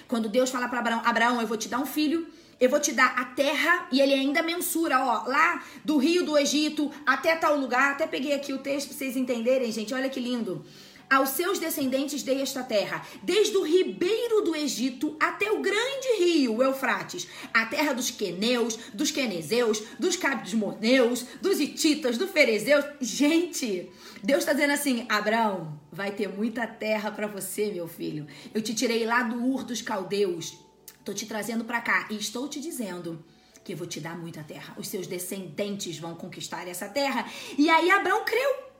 Quando 0.09 0.29
Deus 0.29 0.51
fala 0.51 0.69
para 0.69 0.79
Abraão: 0.79 1.03
Abraão, 1.05 1.41
eu 1.41 1.47
vou 1.47 1.57
te 1.57 1.69
dar 1.69 1.79
um 1.79 1.87
filho, 1.87 2.27
eu 2.61 2.69
vou 2.69 2.79
te 2.79 2.93
dar 2.93 3.15
a 3.17 3.25
terra, 3.25 3.89
e 3.91 4.01
ele 4.01 4.12
ainda 4.12 4.43
mensura, 4.43 5.05
ó, 5.05 5.25
lá 5.27 5.65
do 5.85 5.97
rio 5.97 6.25
do 6.25 6.37
Egito 6.39 6.91
até 7.05 7.35
tal 7.35 7.59
lugar. 7.59 7.93
Até 7.93 8.07
peguei 8.07 8.35
aqui 8.35 8.53
o 8.53 8.59
texto 8.59 8.89
pra 8.89 8.99
vocês 8.99 9.17
entenderem, 9.17 9.73
gente. 9.73 9.95
Olha 9.95 10.09
que 10.09 10.21
lindo. 10.21 10.65
Aos 11.12 11.28
seus 11.28 11.59
descendentes 11.59 12.23
dei 12.23 12.40
esta 12.40 12.62
terra, 12.62 13.07
desde 13.23 13.54
o 13.59 13.62
ribeiro 13.62 14.40
do 14.40 14.57
Egito 14.57 15.14
até 15.21 15.52
o 15.52 15.61
grande 15.61 16.09
rio, 16.19 16.62
Eufrates, 16.62 17.28
a 17.52 17.66
terra 17.66 17.92
dos 17.92 18.11
queneus, 18.11 18.78
dos 18.95 19.11
quenezeus, 19.11 19.83
dos 19.99 20.16
cabdismoneus, 20.16 21.26
dos 21.38 21.61
hititas, 21.61 22.16
dos 22.16 22.31
ferezeus. 22.31 22.87
Gente, 22.99 23.92
Deus 24.25 24.38
está 24.38 24.54
dizendo 24.54 24.73
assim: 24.73 25.04
Abraão, 25.07 25.78
vai 25.92 26.12
ter 26.12 26.31
muita 26.31 26.66
terra 26.66 27.11
para 27.11 27.26
você, 27.26 27.71
meu 27.71 27.87
filho. 27.87 28.26
Eu 28.54 28.62
te 28.62 28.75
tirei 28.75 29.04
lá 29.04 29.23
do 29.23 29.37
Ur 29.45 29.64
dos 29.64 29.83
caldeus, 29.83 30.57
tô 31.04 31.12
te 31.12 31.26
trazendo 31.26 31.62
para 31.62 31.83
cá 31.83 32.09
e 32.11 32.16
estou 32.16 32.49
te 32.49 32.59
dizendo 32.59 33.23
que 33.62 33.75
eu 33.75 33.76
vou 33.76 33.87
te 33.87 34.00
dar 34.00 34.16
muita 34.16 34.42
terra. 34.42 34.75
Os 34.78 34.88
seus 34.88 35.07
descendentes 35.07 35.99
vão 35.99 36.14
conquistar 36.14 36.66
essa 36.66 36.88
terra. 36.88 37.31
E 37.59 37.69
aí 37.69 37.90
Abraão 37.90 38.25
creu. 38.25 38.73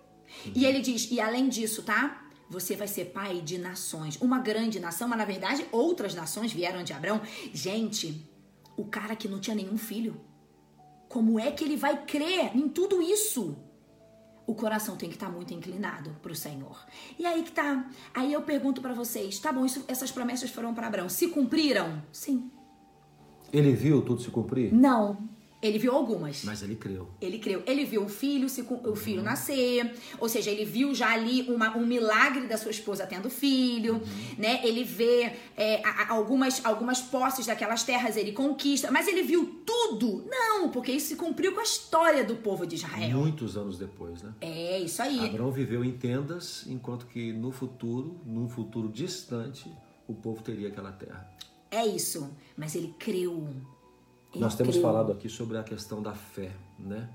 E 0.55 0.65
ele 0.65 0.81
diz: 0.81 1.11
e 1.11 1.21
além 1.21 1.51
disso, 1.51 1.83
tá? 1.83 2.22
Você 2.53 2.77
vai 2.77 2.87
ser 2.87 3.07
pai 3.07 3.41
de 3.41 3.57
nações. 3.57 4.21
Uma 4.21 4.39
grande 4.39 4.79
nação, 4.79 5.09
mas 5.09 5.19
na 5.19 5.25
verdade 5.25 5.67
outras 5.73 6.15
nações 6.15 6.53
vieram 6.53 6.83
de 6.83 6.93
Abraão. 6.93 7.23
Gente, 7.51 8.31
o 8.77 8.85
cara 8.85 9.17
que 9.17 9.27
não 9.27 9.41
tinha 9.41 9.57
nenhum 9.57 9.79
filho, 9.79 10.21
como 11.09 11.41
é 11.41 11.51
que 11.51 11.65
ele 11.65 11.79
vai 11.79 12.05
crer 12.05 12.55
em 12.55 12.69
tudo 12.69 13.01
isso? 13.01 13.57
O 14.47 14.55
coração 14.55 14.97
tem 14.97 15.09
que 15.09 15.15
estar 15.15 15.29
tá 15.29 15.33
muito 15.33 15.55
inclinado 15.55 16.11
para 16.21 16.33
o 16.33 16.35
Senhor. 16.35 16.79
E 17.19 17.25
aí 17.25 17.43
que 17.43 17.53
tá. 17.53 17.89
Aí 18.13 18.31
eu 18.31 18.43
pergunto 18.43 18.83
para 18.83 18.93
vocês, 18.93 19.39
tá 19.39 19.51
bom, 19.51 19.65
isso, 19.65 19.83
essas 19.89 20.11
promessas 20.11 20.51
foram 20.51 20.75
para 20.75 20.87
Abraão. 20.87 21.09
Se 21.09 21.29
cumpriram? 21.29 22.03
Sim. 22.13 22.51
Ele 23.51 23.73
viu 23.73 24.03
tudo 24.03 24.21
se 24.21 24.31
cumprir? 24.31 24.75
Não. 24.75 25.27
Ele 25.63 25.79
viu 25.79 25.93
algumas. 25.93 26.43
Mas 26.43 26.61
ele 26.61 26.75
creu. 26.75 27.09
Ele 27.21 27.39
creu. 27.39 27.63
Ele 27.65 27.85
viu 27.85 28.05
o 28.05 28.09
filho, 28.09 28.49
se, 28.49 28.63
o 28.63 28.97
filho 28.97 29.19
uhum. 29.19 29.25
nascer. 29.25 29.95
Ou 30.19 30.29
seja, 30.29 30.51
ele 30.51 30.65
viu 30.65 30.93
já 30.93 31.13
ali 31.13 31.43
uma, 31.43 31.77
um 31.77 31.87
milagre 31.87 32.49
da 32.49 32.57
sua 32.59 32.73
esposa 32.73 33.07
tendo 33.07 33.31
filho. 33.31 33.95
Uhum. 33.95 34.35
né? 34.39 34.61
Ele 34.65 34.83
vê 34.83 35.33
é, 35.57 35.81
algumas, 36.09 36.65
algumas 36.67 37.01
posses 37.01 37.47
daquelas 37.47 37.85
terras, 37.85 38.17
ele 38.17 38.33
conquista. 38.33 38.91
Mas 38.91 39.07
ele 39.07 39.23
viu 39.23 39.63
tudo? 39.65 40.25
Não, 40.29 40.69
porque 40.69 40.91
isso 40.91 41.09
se 41.09 41.17
cumpriu 41.17 41.53
com 41.53 41.61
a 41.61 41.63
história 41.63 42.25
do 42.25 42.35
povo 42.35 42.67
de 42.67 42.75
Israel. 42.75 43.17
Muitos 43.17 43.57
anos 43.57 43.79
depois, 43.79 44.21
né? 44.21 44.35
É, 44.41 44.81
isso 44.81 45.01
aí. 45.01 45.21
Abraão 45.27 45.53
viveu 45.53 45.85
em 45.85 45.93
tendas, 45.93 46.65
enquanto 46.67 47.07
que 47.07 47.33
no 47.33 47.53
futuro, 47.53 48.21
num 48.27 48.49
futuro 48.49 48.89
distante, 48.89 49.73
o 50.09 50.15
povo 50.15 50.43
teria 50.43 50.67
aquela 50.67 50.91
terra. 50.91 51.31
É 51.71 51.87
isso. 51.87 52.29
Mas 52.57 52.75
ele 52.75 52.95
creu. 52.99 53.49
Nós 54.35 54.55
temos 54.55 54.77
falado 54.77 55.13
aqui 55.13 55.29
sobre 55.29 55.59
a 55.59 55.63
questão 55.63 56.03
da 56.03 56.15
fé, 56.15 56.53
né? 56.79 57.09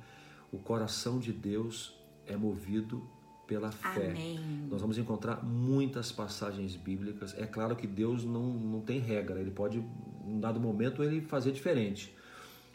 O 0.51 0.57
coração 0.57 1.19
de 1.19 1.33
Deus 1.33 1.93
é 2.25 2.36
movido 2.36 3.03
pela 3.47 3.71
fé. 3.71 4.09
Amém. 4.12 4.67
Nós 4.69 4.81
vamos 4.81 4.97
encontrar 4.97 5.43
muitas 5.43 6.12
passagens 6.12 6.75
bíblicas. 6.75 7.33
É 7.38 7.45
claro 7.45 7.75
que 7.75 7.88
Deus 7.88 8.24
não, 8.24 8.43
não 8.43 8.81
tem 8.81 9.00
regra, 9.00 9.39
ele 9.39 9.51
pode, 9.51 9.83
em 10.25 10.39
dado 10.39 10.59
momento, 10.59 11.01
ele 11.01 11.21
fazer 11.21 11.51
diferente, 11.51 12.13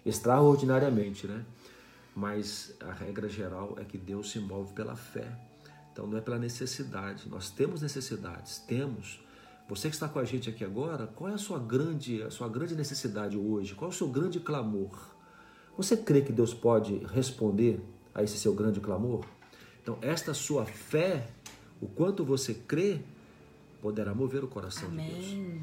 extraordinariamente, 0.04 1.26
né? 1.26 1.44
Mas 2.14 2.74
a 2.80 2.92
regra 2.92 3.28
geral 3.28 3.76
é 3.78 3.84
que 3.84 3.96
Deus 3.96 4.30
se 4.30 4.40
move 4.40 4.72
pela 4.72 4.96
fé. 4.96 5.26
Então 5.92 6.06
não 6.06 6.18
é 6.18 6.20
pela 6.20 6.38
necessidade. 6.38 7.28
Nós 7.28 7.50
temos 7.50 7.82
necessidades, 7.82 8.58
temos, 8.58 9.20
você 9.74 9.88
que 9.88 9.94
está 9.94 10.06
com 10.06 10.18
a 10.18 10.24
gente 10.24 10.50
aqui 10.50 10.62
agora, 10.62 11.06
qual 11.06 11.30
é 11.30 11.34
a 11.34 11.38
sua 11.38 11.58
grande, 11.58 12.22
a 12.22 12.30
sua 12.30 12.46
grande 12.46 12.74
necessidade 12.74 13.38
hoje? 13.38 13.74
Qual 13.74 13.90
é 13.90 13.94
o 13.94 13.96
seu 13.96 14.06
grande 14.06 14.38
clamor? 14.38 14.90
Você 15.78 15.96
crê 15.96 16.20
que 16.20 16.30
Deus 16.30 16.52
pode 16.52 16.98
responder 17.06 17.80
a 18.14 18.22
esse 18.22 18.36
seu 18.36 18.52
grande 18.52 18.80
clamor? 18.80 19.24
Então, 19.82 19.96
esta 20.02 20.34
sua 20.34 20.66
fé, 20.66 21.26
o 21.80 21.86
quanto 21.86 22.22
você 22.22 22.52
crê, 22.52 23.00
poderá 23.80 24.14
mover 24.14 24.44
o 24.44 24.46
coração 24.46 24.88
Amém. 24.88 25.08
de 25.08 25.36
Deus. 25.36 25.62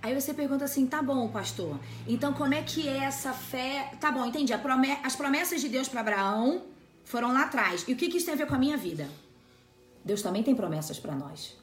Aí 0.00 0.14
você 0.14 0.32
pergunta 0.32 0.64
assim, 0.64 0.86
tá 0.86 1.02
bom, 1.02 1.28
pastor. 1.28 1.80
Então 2.06 2.32
como 2.32 2.54
é 2.54 2.62
que 2.62 2.88
é 2.88 2.98
essa 2.98 3.32
fé? 3.32 3.92
Tá 4.00 4.12
bom, 4.12 4.24
entendi. 4.24 4.52
As 5.02 5.16
promessas 5.16 5.60
de 5.60 5.68
Deus 5.68 5.88
para 5.88 6.02
Abraão 6.02 6.62
foram 7.02 7.32
lá 7.32 7.42
atrás. 7.42 7.84
E 7.88 7.92
o 7.92 7.96
que, 7.96 8.08
que 8.08 8.18
isso 8.18 8.26
tem 8.26 8.34
a 8.34 8.38
ver 8.38 8.46
com 8.46 8.54
a 8.54 8.58
minha 8.58 8.76
vida? 8.76 9.08
Deus 10.04 10.22
também 10.22 10.44
tem 10.44 10.54
promessas 10.54 11.00
para 11.00 11.16
nós. 11.16 11.57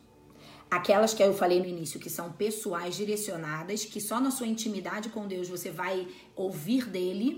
Aquelas 0.77 1.13
que 1.13 1.24
eu 1.24 1.34
falei 1.34 1.60
no 1.60 1.67
início, 1.75 2.01
que 2.01 2.10
são 2.10 2.34
pessoais, 2.34 2.96
direcionadas, 2.96 3.86
que 3.86 4.01
só 4.01 4.20
na 4.20 4.29
sua 4.29 4.46
intimidade 4.46 5.08
com 5.10 5.25
Deus 5.25 5.48
você 5.48 5.70
vai 5.72 6.08
ouvir 6.36 6.84
dele. 6.89 7.29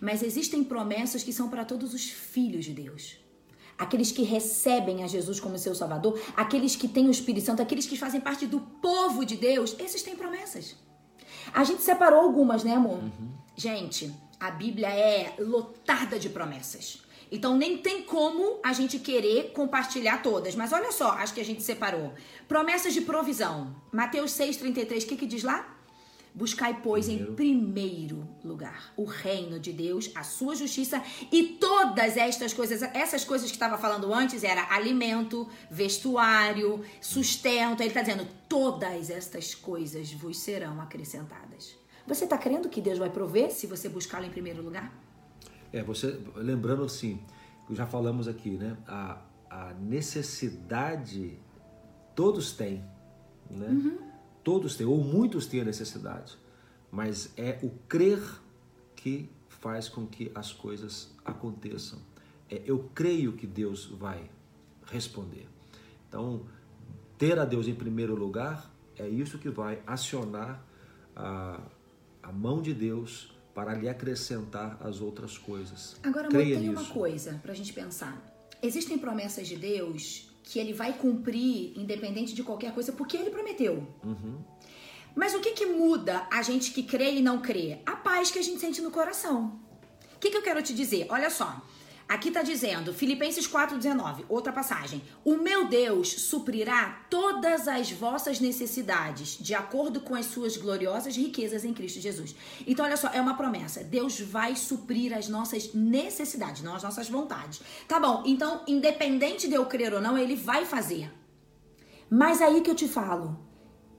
Mas 0.00 0.22
existem 0.22 0.64
promessas 0.64 1.22
que 1.22 1.32
são 1.32 1.50
para 1.50 1.64
todos 1.64 1.92
os 1.92 2.04
filhos 2.10 2.64
de 2.64 2.72
Deus 2.72 3.20
aqueles 3.80 4.12
que 4.12 4.22
recebem 4.22 5.02
a 5.02 5.06
Jesus 5.06 5.40
como 5.40 5.56
seu 5.56 5.74
Salvador, 5.74 6.20
aqueles 6.36 6.76
que 6.76 6.86
têm 6.86 7.08
o 7.08 7.10
Espírito 7.10 7.46
Santo, 7.46 7.62
aqueles 7.62 7.86
que 7.86 7.96
fazem 7.96 8.20
parte 8.20 8.46
do 8.46 8.60
povo 8.60 9.24
de 9.24 9.36
Deus, 9.38 9.74
esses 9.78 10.02
têm 10.02 10.14
promessas. 10.14 10.76
A 11.54 11.64
gente 11.64 11.80
separou 11.80 12.20
algumas, 12.20 12.62
né, 12.62 12.74
amor? 12.74 12.98
Uhum. 12.98 13.30
Gente, 13.56 14.14
a 14.38 14.50
Bíblia 14.50 14.90
é 14.90 15.34
lotada 15.38 16.18
de 16.18 16.28
promessas. 16.28 17.02
Então 17.30 17.56
nem 17.56 17.78
tem 17.78 18.02
como 18.02 18.58
a 18.62 18.72
gente 18.72 18.98
querer 18.98 19.52
compartilhar 19.52 20.22
todas. 20.22 20.54
Mas 20.54 20.72
olha 20.72 20.92
só, 20.92 21.10
acho 21.12 21.34
que 21.34 21.40
a 21.40 21.44
gente 21.44 21.62
separou. 21.62 22.12
Promessas 22.48 22.92
de 22.92 23.02
provisão. 23.02 23.74
Mateus 23.92 24.32
6,33, 24.32 25.04
o 25.04 25.06
que, 25.06 25.16
que 25.16 25.26
diz 25.26 25.42
lá? 25.42 25.76
Buscai, 26.32 26.80
pois, 26.80 27.06
primeiro. 27.06 27.32
em 27.32 27.34
primeiro 27.34 28.28
lugar 28.44 28.92
o 28.96 29.04
reino 29.04 29.58
de 29.58 29.72
Deus, 29.72 30.12
a 30.14 30.22
sua 30.22 30.54
justiça 30.54 31.02
e 31.30 31.42
todas 31.42 32.16
estas 32.16 32.52
coisas, 32.52 32.82
essas 32.94 33.24
coisas 33.24 33.50
que 33.50 33.56
estava 33.56 33.76
falando 33.76 34.14
antes 34.14 34.44
era 34.44 34.72
alimento, 34.72 35.48
vestuário, 35.68 36.84
sustento. 37.00 37.80
Ele 37.80 37.88
está 37.88 38.02
dizendo: 38.02 38.28
todas 38.48 39.10
estas 39.10 39.54
coisas 39.54 40.12
vos 40.12 40.38
serão 40.38 40.80
acrescentadas. 40.80 41.76
Você 42.06 42.24
está 42.24 42.38
crendo 42.38 42.68
que 42.68 42.80
Deus 42.80 42.98
vai 42.98 43.10
prover 43.10 43.50
se 43.50 43.66
você 43.66 43.88
buscá-lo 43.88 44.24
em 44.24 44.30
primeiro 44.30 44.62
lugar? 44.62 44.92
É, 45.72 45.82
você 45.82 46.20
lembrando 46.34 46.84
assim, 46.84 47.20
já 47.70 47.86
falamos 47.86 48.26
aqui, 48.26 48.50
né? 48.50 48.76
A, 48.86 49.22
a 49.48 49.74
necessidade 49.74 51.38
todos 52.14 52.52
têm, 52.52 52.84
né? 53.48 53.68
Uhum 53.68 54.10
Todos 54.42 54.74
têm, 54.76 54.86
ou 54.86 55.02
muitos 55.02 55.46
têm 55.46 55.60
a 55.60 55.64
necessidade, 55.64 56.38
mas 56.90 57.32
é 57.36 57.58
o 57.62 57.70
crer 57.86 58.20
que 58.96 59.28
faz 59.48 59.88
com 59.88 60.06
que 60.06 60.30
as 60.34 60.52
coisas 60.52 61.14
aconteçam. 61.24 61.98
É, 62.48 62.62
eu 62.64 62.90
creio 62.94 63.34
que 63.34 63.46
Deus 63.46 63.86
vai 63.86 64.30
responder. 64.86 65.46
Então, 66.08 66.46
ter 67.18 67.38
a 67.38 67.44
Deus 67.44 67.68
em 67.68 67.74
primeiro 67.74 68.14
lugar 68.14 68.72
é 68.96 69.08
isso 69.08 69.38
que 69.38 69.50
vai 69.50 69.82
acionar 69.86 70.64
a, 71.14 71.60
a 72.22 72.32
mão 72.32 72.62
de 72.62 72.72
Deus 72.72 73.32
para 73.60 73.74
lhe 73.74 73.90
acrescentar 73.90 74.78
as 74.80 75.02
outras 75.02 75.36
coisas. 75.36 75.96
Agora, 76.02 76.28
Creia 76.28 76.56
tem 76.56 76.68
nisso. 76.70 76.80
uma 76.80 76.90
coisa 76.90 77.38
para 77.42 77.52
a 77.52 77.54
gente 77.54 77.74
pensar. 77.74 78.18
Existem 78.62 78.96
promessas 78.96 79.46
de 79.46 79.54
Deus 79.54 80.30
que 80.42 80.58
ele 80.58 80.72
vai 80.72 80.94
cumprir 80.94 81.78
independente 81.78 82.34
de 82.34 82.42
qualquer 82.42 82.72
coisa, 82.72 82.90
porque 82.90 83.18
ele 83.18 83.28
prometeu. 83.28 83.86
Uhum. 84.02 84.38
Mas 85.14 85.34
o 85.34 85.40
que, 85.40 85.52
que 85.52 85.66
muda 85.66 86.26
a 86.32 86.40
gente 86.40 86.72
que 86.72 86.82
crê 86.82 87.16
e 87.16 87.20
não 87.20 87.42
crê? 87.42 87.80
A 87.84 87.96
paz 87.96 88.30
que 88.30 88.38
a 88.38 88.42
gente 88.42 88.58
sente 88.58 88.80
no 88.80 88.90
coração. 88.90 89.60
O 90.16 90.18
que, 90.18 90.30
que 90.30 90.38
eu 90.38 90.42
quero 90.42 90.62
te 90.62 90.72
dizer? 90.72 91.06
Olha 91.10 91.28
só. 91.28 91.60
Aqui 92.10 92.26
está 92.26 92.42
dizendo, 92.42 92.92
Filipenses 92.92 93.46
4,19, 93.46 94.24
outra 94.28 94.52
passagem. 94.52 95.00
O 95.24 95.36
meu 95.36 95.68
Deus 95.68 96.08
suprirá 96.10 97.06
todas 97.08 97.68
as 97.68 97.92
vossas 97.92 98.40
necessidades, 98.40 99.38
de 99.38 99.54
acordo 99.54 100.00
com 100.00 100.16
as 100.16 100.26
suas 100.26 100.56
gloriosas 100.56 101.16
riquezas 101.16 101.64
em 101.64 101.72
Cristo 101.72 102.00
Jesus. 102.00 102.34
Então, 102.66 102.84
olha 102.84 102.96
só, 102.96 103.10
é 103.10 103.20
uma 103.20 103.36
promessa. 103.36 103.84
Deus 103.84 104.18
vai 104.18 104.56
suprir 104.56 105.16
as 105.16 105.28
nossas 105.28 105.72
necessidades, 105.72 106.62
não 106.62 106.74
as 106.74 106.82
nossas 106.82 107.08
vontades. 107.08 107.62
Tá 107.86 108.00
bom, 108.00 108.24
então, 108.26 108.64
independente 108.66 109.46
de 109.46 109.54
eu 109.54 109.66
crer 109.66 109.94
ou 109.94 110.00
não, 110.00 110.18
ele 110.18 110.34
vai 110.34 110.66
fazer. 110.66 111.12
Mas 112.10 112.42
aí 112.42 112.60
que 112.60 112.70
eu 112.72 112.74
te 112.74 112.88
falo. 112.88 113.38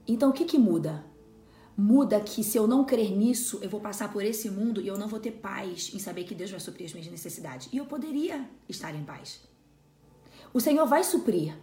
Então, 0.06 0.28
o 0.28 0.34
que, 0.34 0.44
que 0.44 0.58
muda? 0.58 1.02
Muda 1.76 2.20
que 2.20 2.44
se 2.44 2.58
eu 2.58 2.66
não 2.66 2.84
crer 2.84 3.10
nisso, 3.10 3.58
eu 3.62 3.70
vou 3.70 3.80
passar 3.80 4.12
por 4.12 4.24
esse 4.24 4.50
mundo 4.50 4.80
e 4.80 4.88
eu 4.88 4.98
não 4.98 5.08
vou 5.08 5.20
ter 5.20 5.32
paz 5.32 5.90
em 5.94 5.98
saber 5.98 6.24
que 6.24 6.34
Deus 6.34 6.50
vai 6.50 6.60
suprir 6.60 6.86
as 6.86 6.92
minhas 6.92 7.10
necessidades. 7.10 7.68
E 7.72 7.76
eu 7.76 7.86
poderia 7.86 8.48
estar 8.68 8.94
em 8.94 9.04
paz. 9.04 9.40
O 10.52 10.60
Senhor 10.60 10.86
vai 10.86 11.02
suprir, 11.02 11.56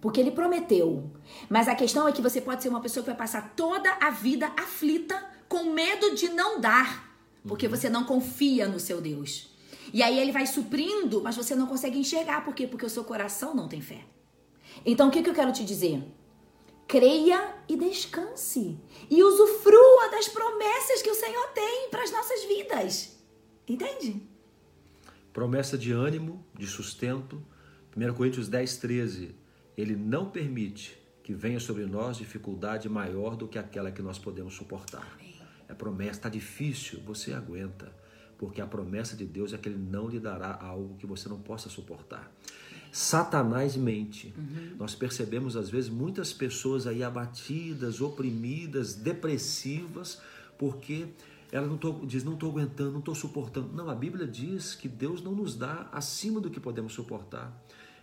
porque 0.00 0.20
Ele 0.20 0.32
prometeu. 0.32 1.10
Mas 1.48 1.68
a 1.68 1.74
questão 1.74 2.08
é 2.08 2.12
que 2.12 2.22
você 2.22 2.40
pode 2.40 2.62
ser 2.62 2.68
uma 2.68 2.80
pessoa 2.80 3.02
que 3.02 3.10
vai 3.10 3.18
passar 3.18 3.54
toda 3.54 3.90
a 4.00 4.10
vida 4.10 4.52
aflita, 4.56 5.22
com 5.48 5.72
medo 5.72 6.14
de 6.14 6.30
não 6.30 6.60
dar, 6.60 7.16
porque 7.46 7.68
você 7.68 7.88
não 7.88 8.04
confia 8.04 8.66
no 8.66 8.80
seu 8.80 9.00
Deus. 9.00 9.54
E 9.92 10.02
aí 10.02 10.18
Ele 10.18 10.32
vai 10.32 10.46
suprindo, 10.46 11.22
mas 11.22 11.36
você 11.36 11.54
não 11.54 11.66
consegue 11.66 11.98
enxergar. 11.98 12.44
Por 12.44 12.54
quê? 12.54 12.66
Porque 12.66 12.86
o 12.86 12.90
seu 12.90 13.04
coração 13.04 13.54
não 13.54 13.68
tem 13.68 13.80
fé. 13.80 14.00
Então, 14.84 15.08
o 15.08 15.10
que, 15.10 15.22
que 15.22 15.30
eu 15.30 15.34
quero 15.34 15.52
te 15.52 15.64
dizer? 15.64 16.02
Creia 16.86 17.54
e 17.68 17.76
descanse. 17.76 18.78
E 19.10 19.22
usufrua 19.22 20.08
das 20.10 20.28
promessas 20.28 21.02
que 21.02 21.10
o 21.10 21.14
Senhor 21.14 21.48
tem 21.48 21.88
para 21.90 22.02
as 22.02 22.10
nossas 22.10 22.44
vidas. 22.44 23.18
Entende? 23.68 24.22
Promessa 25.32 25.76
de 25.76 25.92
ânimo, 25.92 26.44
de 26.56 26.66
sustento. 26.66 27.42
1 27.96 28.14
Coríntios 28.14 28.48
10, 28.48 28.76
13. 28.76 29.34
Ele 29.76 29.96
não 29.96 30.30
permite 30.30 30.96
que 31.22 31.32
venha 31.32 31.58
sobre 31.58 31.86
nós 31.86 32.18
dificuldade 32.18 32.88
maior 32.88 33.34
do 33.34 33.48
que 33.48 33.58
aquela 33.58 33.90
que 33.90 34.02
nós 34.02 34.18
podemos 34.18 34.54
suportar. 34.54 35.10
Amém. 35.14 35.34
É 35.68 35.74
promessa, 35.74 36.12
está 36.12 36.28
difícil, 36.28 37.00
você 37.00 37.32
aguenta. 37.32 37.92
Porque 38.36 38.60
a 38.60 38.66
promessa 38.66 39.16
de 39.16 39.24
Deus 39.24 39.52
é 39.52 39.58
que 39.58 39.68
Ele 39.68 39.78
não 39.78 40.08
lhe 40.08 40.20
dará 40.20 40.58
algo 40.60 40.96
que 40.96 41.06
você 41.06 41.28
não 41.28 41.40
possa 41.40 41.68
suportar. 41.68 42.30
Satanás 42.94 43.74
mente. 43.74 44.32
Uhum. 44.38 44.76
Nós 44.78 44.94
percebemos 44.94 45.56
às 45.56 45.68
vezes 45.68 45.90
muitas 45.90 46.32
pessoas 46.32 46.86
aí 46.86 47.02
abatidas, 47.02 48.00
oprimidas, 48.00 48.94
depressivas, 48.94 50.22
porque 50.56 51.08
ela 51.50 51.66
não 51.66 51.76
tô, 51.76 51.90
diz, 52.04 52.22
não 52.22 52.34
estou 52.34 52.52
aguentando, 52.52 52.92
não 52.92 53.00
estou 53.00 53.12
suportando. 53.12 53.72
Não, 53.72 53.90
a 53.90 53.96
Bíblia 53.96 54.28
diz 54.28 54.76
que 54.76 54.86
Deus 54.86 55.20
não 55.20 55.32
nos 55.34 55.56
dá 55.56 55.88
acima 55.90 56.40
do 56.40 56.48
que 56.48 56.60
podemos 56.60 56.92
suportar. 56.92 57.52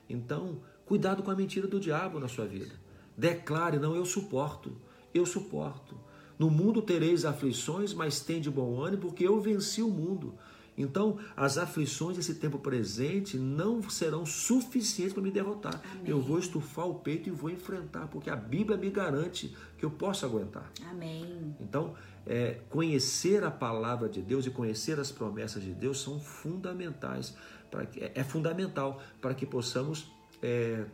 Então, 0.09 0.59
cuidado 0.85 1.23
com 1.23 1.31
a 1.31 1.35
mentira 1.35 1.67
do 1.67 1.79
diabo 1.79 2.19
na 2.19 2.27
sua 2.27 2.45
vida. 2.45 2.75
Declare, 3.17 3.79
não, 3.79 3.95
eu 3.95 4.03
suporto, 4.03 4.75
eu 5.13 5.25
suporto. 5.25 5.97
No 6.37 6.49
mundo 6.49 6.81
tereis 6.81 7.23
aflições, 7.23 7.93
mas 7.93 8.19
tem 8.19 8.41
de 8.41 8.51
bom 8.51 8.81
ânimo, 8.81 9.03
porque 9.03 9.25
eu 9.25 9.39
venci 9.39 9.81
o 9.81 9.89
mundo. 9.89 10.33
Então, 10.81 11.17
as 11.35 11.57
aflições 11.57 12.17
desse 12.17 12.35
tempo 12.35 12.57
presente 12.59 13.37
não 13.37 13.87
serão 13.89 14.25
suficientes 14.25 15.13
para 15.13 15.23
me 15.23 15.31
derrotar. 15.31 15.81
Amém. 15.91 16.03
Eu 16.05 16.21
vou 16.21 16.39
estufar 16.39 16.87
o 16.87 16.95
peito 16.95 17.29
e 17.29 17.31
vou 17.31 17.49
enfrentar, 17.49 18.07
porque 18.07 18.29
a 18.29 18.35
Bíblia 18.35 18.77
me 18.77 18.89
garante 18.89 19.55
que 19.77 19.85
eu 19.85 19.91
posso 19.91 20.25
aguentar. 20.25 20.71
Amém. 20.89 21.55
Então, 21.59 21.93
é, 22.25 22.59
conhecer 22.69 23.43
a 23.43 23.51
palavra 23.51 24.07
de 24.07 24.21
Deus 24.21 24.45
e 24.45 24.49
conhecer 24.49 24.99
as 24.99 25.11
promessas 25.11 25.63
de 25.63 25.73
Deus 25.73 26.01
são 26.01 26.19
fundamentais. 26.19 27.35
Para 27.69 27.85
que, 27.85 27.99
é, 27.99 28.11
é 28.15 28.23
fundamental 28.23 29.01
para 29.21 29.33
que 29.33 29.45
possamos 29.45 30.11
é, 30.41 30.85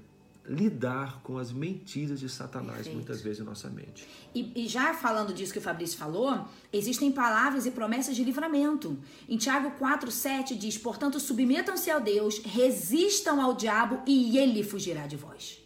lidar 0.48 1.22
com 1.22 1.38
as 1.38 1.52
mentiras 1.52 2.20
de 2.20 2.30
Satanás 2.30 2.78
Perfeito. 2.78 2.96
muitas 2.96 3.22
vezes 3.22 3.42
em 3.42 3.44
nossa 3.44 3.70
mente. 3.70 4.08
E, 4.34 4.64
e, 4.64 4.68
já 4.68 4.94
falando 4.94 5.34
disso 5.34 5.52
que 5.52 5.60
o 5.60 5.62
Fabrício 5.62 5.98
falou, 5.98 6.48
existem 6.72 7.12
palavras 7.12 7.66
e 7.66 7.72
promessas 7.72 8.16
de 8.16 8.24
livramento. 8.24 8.98
Em 9.28 9.38
Tiago 9.38 9.72
4,7 9.78 10.58
diz: 10.58 10.78
Portanto, 10.78 11.20
submetam-se 11.20 11.92
ao 11.92 12.00
Deus, 12.00 12.40
resistam 12.40 13.42
ao 13.42 13.54
diabo 13.54 14.02
e 14.08 14.38
ele 14.38 14.64
fugirá 14.64 15.06
de 15.06 15.18
vós. 15.18 15.60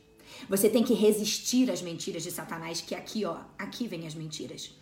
Você 0.49 0.67
tem 0.67 0.83
que 0.83 0.93
resistir 0.93 1.69
às 1.69 1.81
mentiras 1.81 2.23
de 2.23 2.31
Satanás, 2.31 2.81
que 2.81 2.95
aqui, 2.95 3.23
ó, 3.23 3.37
aqui 3.59 3.87
vem 3.87 4.07
as 4.07 4.15
mentiras. 4.15 4.73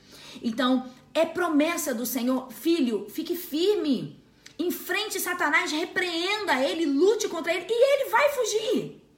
Então, 0.42 0.90
é 1.14 1.26
promessa 1.26 1.94
do 1.94 2.06
Senhor, 2.06 2.52
filho, 2.52 3.08
fique 3.10 3.36
firme. 3.36 4.18
Enfrente 4.58 5.20
Satanás, 5.20 5.72
repreenda 5.72 6.62
ele, 6.62 6.86
lute 6.86 7.28
contra 7.28 7.54
ele 7.54 7.66
e 7.70 8.02
ele 8.02 8.10
vai 8.10 8.30
fugir. 8.30 9.09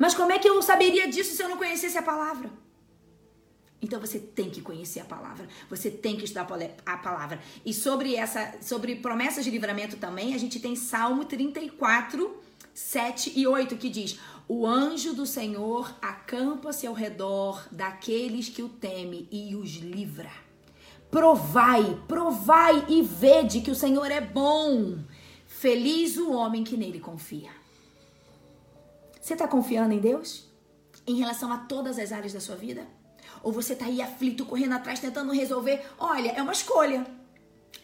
Mas 0.00 0.14
como 0.14 0.32
é 0.32 0.38
que 0.38 0.48
eu 0.48 0.62
saberia 0.62 1.06
disso 1.06 1.36
se 1.36 1.42
eu 1.42 1.48
não 1.50 1.58
conhecesse 1.58 1.98
a 1.98 2.02
palavra? 2.02 2.50
Então 3.82 4.00
você 4.00 4.18
tem 4.18 4.48
que 4.48 4.62
conhecer 4.62 5.00
a 5.00 5.04
palavra, 5.04 5.46
você 5.68 5.90
tem 5.90 6.16
que 6.16 6.24
estudar 6.24 6.48
a 6.86 6.96
palavra. 6.96 7.38
E 7.66 7.74
sobre 7.74 8.16
essa, 8.16 8.54
sobre 8.62 8.96
promessas 8.96 9.44
de 9.44 9.50
livramento 9.50 9.98
também, 9.98 10.34
a 10.34 10.38
gente 10.38 10.58
tem 10.58 10.74
Salmo 10.74 11.26
34, 11.26 12.34
7 12.72 13.38
e 13.38 13.46
8 13.46 13.76
que 13.76 13.90
diz: 13.90 14.18
O 14.48 14.66
anjo 14.66 15.12
do 15.12 15.26
Senhor 15.26 15.94
acampa-se 16.00 16.86
ao 16.86 16.94
redor 16.94 17.68
daqueles 17.70 18.48
que 18.48 18.62
o 18.62 18.70
teme 18.70 19.28
e 19.30 19.54
os 19.54 19.76
livra. 19.76 20.30
Provai, 21.10 22.02
provai 22.08 22.86
e 22.88 23.02
vede 23.02 23.60
que 23.60 23.70
o 23.70 23.74
Senhor 23.74 24.10
é 24.10 24.20
bom. 24.22 24.98
Feliz 25.46 26.16
o 26.16 26.32
homem 26.32 26.64
que 26.64 26.76
nele 26.78 27.00
confia. 27.00 27.59
Você 29.30 29.34
está 29.34 29.46
confiando 29.46 29.94
em 29.94 30.00
Deus? 30.00 30.50
em 31.06 31.14
relação 31.14 31.52
a 31.52 31.58
todas 31.58 32.00
as 32.00 32.10
áreas 32.10 32.32
da 32.32 32.40
sua 32.40 32.56
vida? 32.56 32.84
Ou 33.44 33.52
você 33.52 33.76
tá 33.76 33.84
aí 33.84 34.02
aflito, 34.02 34.44
correndo 34.44 34.72
atrás, 34.72 34.98
tentando 34.98 35.32
resolver? 35.32 35.86
Olha, 36.00 36.32
é 36.32 36.42
uma 36.42 36.50
escolha. 36.50 37.06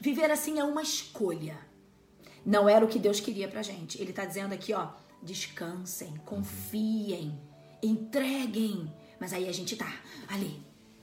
Viver 0.00 0.28
assim 0.28 0.59
é 0.59 0.64
uma 0.64 0.82
escolha. 0.82 1.56
Não 2.44 2.68
era 2.68 2.85
o 2.85 2.88
que 2.88 2.98
Deus 2.98 3.20
queria 3.20 3.46
pra 3.46 3.62
gente. 3.62 4.02
Ele 4.02 4.12
tá 4.12 4.24
dizendo 4.24 4.54
aqui, 4.54 4.74
ó, 4.74 4.88
descansem, 5.22 6.16
confiem, 6.24 7.40
entreguem. 7.80 8.92
Mas 9.20 9.32
aí 9.32 9.48
a 9.48 9.52
gente 9.52 9.76
tá 9.76 10.00
ali. 10.26 10.61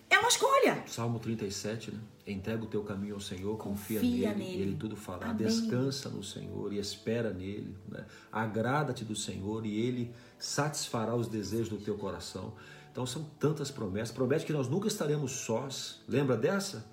É 0.09 0.19
uma 0.19 0.27
escolha. 0.27 0.83
Salmo 0.87 1.19
37, 1.19 1.91
né? 1.91 1.99
Entrega 2.25 2.63
o 2.63 2.67
teu 2.67 2.83
caminho 2.83 3.15
ao 3.15 3.19
Senhor, 3.19 3.57
confia, 3.57 3.99
confia 3.99 4.29
nele, 4.29 4.43
nele, 4.43 4.57
e 4.57 4.61
ele 4.61 4.75
tudo 4.77 4.95
fará. 4.95 5.31
Amém. 5.31 5.45
Descansa 5.45 6.09
no 6.09 6.23
Senhor 6.23 6.71
e 6.71 6.79
espera 6.79 7.33
nele. 7.33 7.75
Né? 7.89 8.05
Agrada-te 8.31 9.03
do 9.03 9.15
Senhor 9.15 9.65
e 9.65 9.77
ele 9.77 10.13
satisfará 10.39 11.13
os 11.15 11.27
desejos 11.27 11.67
do 11.67 11.77
teu 11.77 11.97
coração. 11.97 12.53
Então 12.91 13.05
são 13.05 13.25
tantas 13.39 13.69
promessas. 13.69 14.15
Promete 14.15 14.45
que 14.45 14.53
nós 14.53 14.69
nunca 14.69 14.87
estaremos 14.87 15.31
sós. 15.31 16.01
Lembra 16.07 16.37
dessa? 16.37 16.85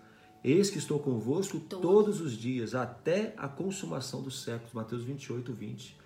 Eis 0.42 0.70
que 0.70 0.78
estou 0.78 0.98
convosco 0.98 1.60
todos 1.60 2.20
os 2.20 2.32
dias, 2.32 2.74
até 2.74 3.34
a 3.36 3.46
consumação 3.46 4.22
dos 4.22 4.42
séculos. 4.42 4.72
Mateus 4.72 5.04
28, 5.04 5.52
20. 5.52 5.99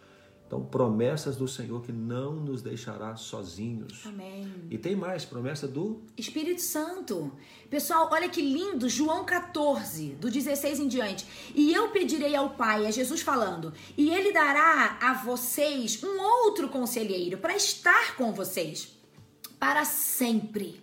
Então, 0.46 0.62
promessas 0.62 1.37
do 1.37 1.48
Senhor 1.48 1.83
que 1.83 1.90
não 1.90 2.35
nos 2.35 2.61
deixará 2.61 3.16
sozinhos. 3.16 4.02
Amém. 4.04 4.52
E 4.70 4.76
tem 4.76 4.94
mais, 4.94 5.24
promessa 5.24 5.66
do 5.66 6.02
Espírito 6.16 6.61
Santo. 6.61 7.33
Pessoal, 7.70 8.09
olha 8.12 8.28
que 8.28 8.42
lindo, 8.42 8.88
João 8.88 9.24
14, 9.24 10.11
do 10.11 10.30
16 10.30 10.80
em 10.80 10.88
diante. 10.88 11.26
E 11.54 11.72
eu 11.72 11.88
pedirei 11.88 12.37
ao 12.37 12.50
Pai, 12.50 12.85
é 12.85 12.92
Jesus 12.92 13.22
falando, 13.22 13.72
e 13.96 14.11
ele 14.11 14.33
dará 14.33 14.98
a 15.00 15.14
vocês 15.14 16.02
um 16.04 16.20
outro 16.20 16.68
conselheiro 16.68 17.38
para 17.38 17.57
estar 17.57 18.14
com 18.16 18.33
vocês 18.33 18.94
para 19.59 19.85
sempre. 19.87 20.83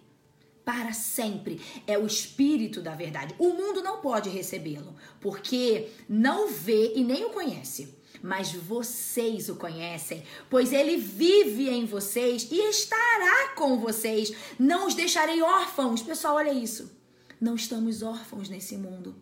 Para 0.65 0.91
sempre. 0.91 1.61
É 1.85 1.97
o 1.99 2.05
Espírito 2.05 2.81
da 2.81 2.95
verdade. 2.95 3.35
O 3.37 3.53
mundo 3.53 3.83
não 3.83 4.01
pode 4.01 4.27
recebê-lo, 4.29 4.95
porque 5.19 5.89
não 6.09 6.49
vê 6.49 6.93
e 6.95 7.03
nem 7.03 7.25
o 7.25 7.29
conhece 7.29 8.00
mas 8.21 8.53
vocês 8.53 9.49
o 9.49 9.55
conhecem, 9.55 10.23
pois 10.49 10.71
ele 10.71 10.97
vive 10.97 11.69
em 11.69 11.85
vocês 11.85 12.47
e 12.51 12.69
estará 12.69 13.49
com 13.55 13.79
vocês. 13.79 14.31
Não 14.59 14.87
os 14.87 14.93
deixarei 14.93 15.41
órfãos. 15.41 16.01
Pessoal, 16.01 16.35
olha 16.35 16.53
isso. 16.53 16.91
Não 17.39 17.55
estamos 17.55 18.03
órfãos 18.03 18.49
nesse 18.49 18.77
mundo. 18.77 19.15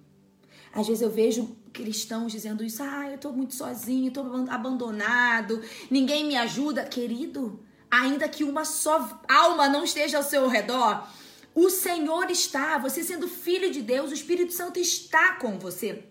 Às 0.74 0.88
vezes 0.88 1.02
eu 1.02 1.10
vejo 1.10 1.56
cristãos 1.72 2.32
dizendo 2.32 2.64
isso: 2.64 2.84
ah, 2.84 3.10
eu 3.10 3.18
tô 3.18 3.32
muito 3.32 3.56
sozinho, 3.56 4.12
tô 4.12 4.22
abandonado, 4.50 5.62
ninguém 5.90 6.26
me 6.26 6.36
ajuda. 6.36 6.84
Querido, 6.84 7.60
ainda 7.90 8.28
que 8.28 8.44
uma 8.44 8.66
só 8.66 9.22
alma 9.28 9.70
não 9.70 9.84
esteja 9.84 10.18
ao 10.18 10.24
seu 10.24 10.48
redor, 10.48 11.08
o 11.56 11.70
Senhor 11.70 12.30
está, 12.30 12.78
você 12.78 13.04
sendo 13.04 13.28
filho 13.28 13.72
de 13.72 13.82
Deus, 13.82 14.12
o 14.12 14.14
Espírito 14.14 14.54
Santo 14.54 14.80
está 14.80 15.36
com 15.36 15.58
você. 15.58 16.09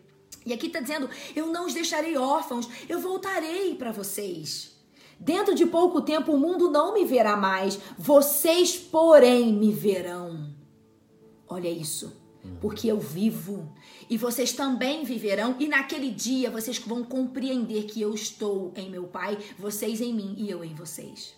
E 0.49 0.53
aqui 0.53 0.67
está 0.67 0.81
dizendo: 0.81 1.11
Eu 1.37 1.49
não 1.49 1.67
os 1.67 1.75
deixarei 1.75 2.17
órfãos, 2.17 2.67
eu 2.89 2.99
voltarei 2.99 3.75
para 3.75 3.93
vocês. 3.93 4.77
Dentro 5.21 5.55
de 5.55 5.67
pouco 5.67 6.01
tempo 6.01 6.33
o 6.33 6.39
mundo 6.39 6.71
não 6.71 6.95
me 6.95 7.05
verá 7.05 7.37
mais, 7.37 7.79
vocês, 7.99 8.77
porém, 8.77 9.53
me 9.53 9.73
verão. 9.73 10.55
Olha 11.47 11.69
isso, 11.69 12.17
porque 12.61 12.89
eu 12.89 12.99
vivo 12.99 13.75
e 14.09 14.17
vocês 14.17 14.53
também 14.53 15.05
viverão, 15.05 15.57
e 15.59 15.69
naquele 15.69 16.11
dia 16.11 16.51
vocês 16.51 16.79
vão 16.79 17.05
compreender 17.05 17.85
que 17.85 18.01
eu 18.01 18.15
estou 18.15 18.73
em 18.77 18.89
meu 18.89 19.05
Pai, 19.05 19.37
vocês 19.59 20.01
em 20.01 20.15
mim 20.15 20.35
e 20.39 20.49
eu 20.49 20.65
em 20.65 20.75
vocês. 20.75 21.35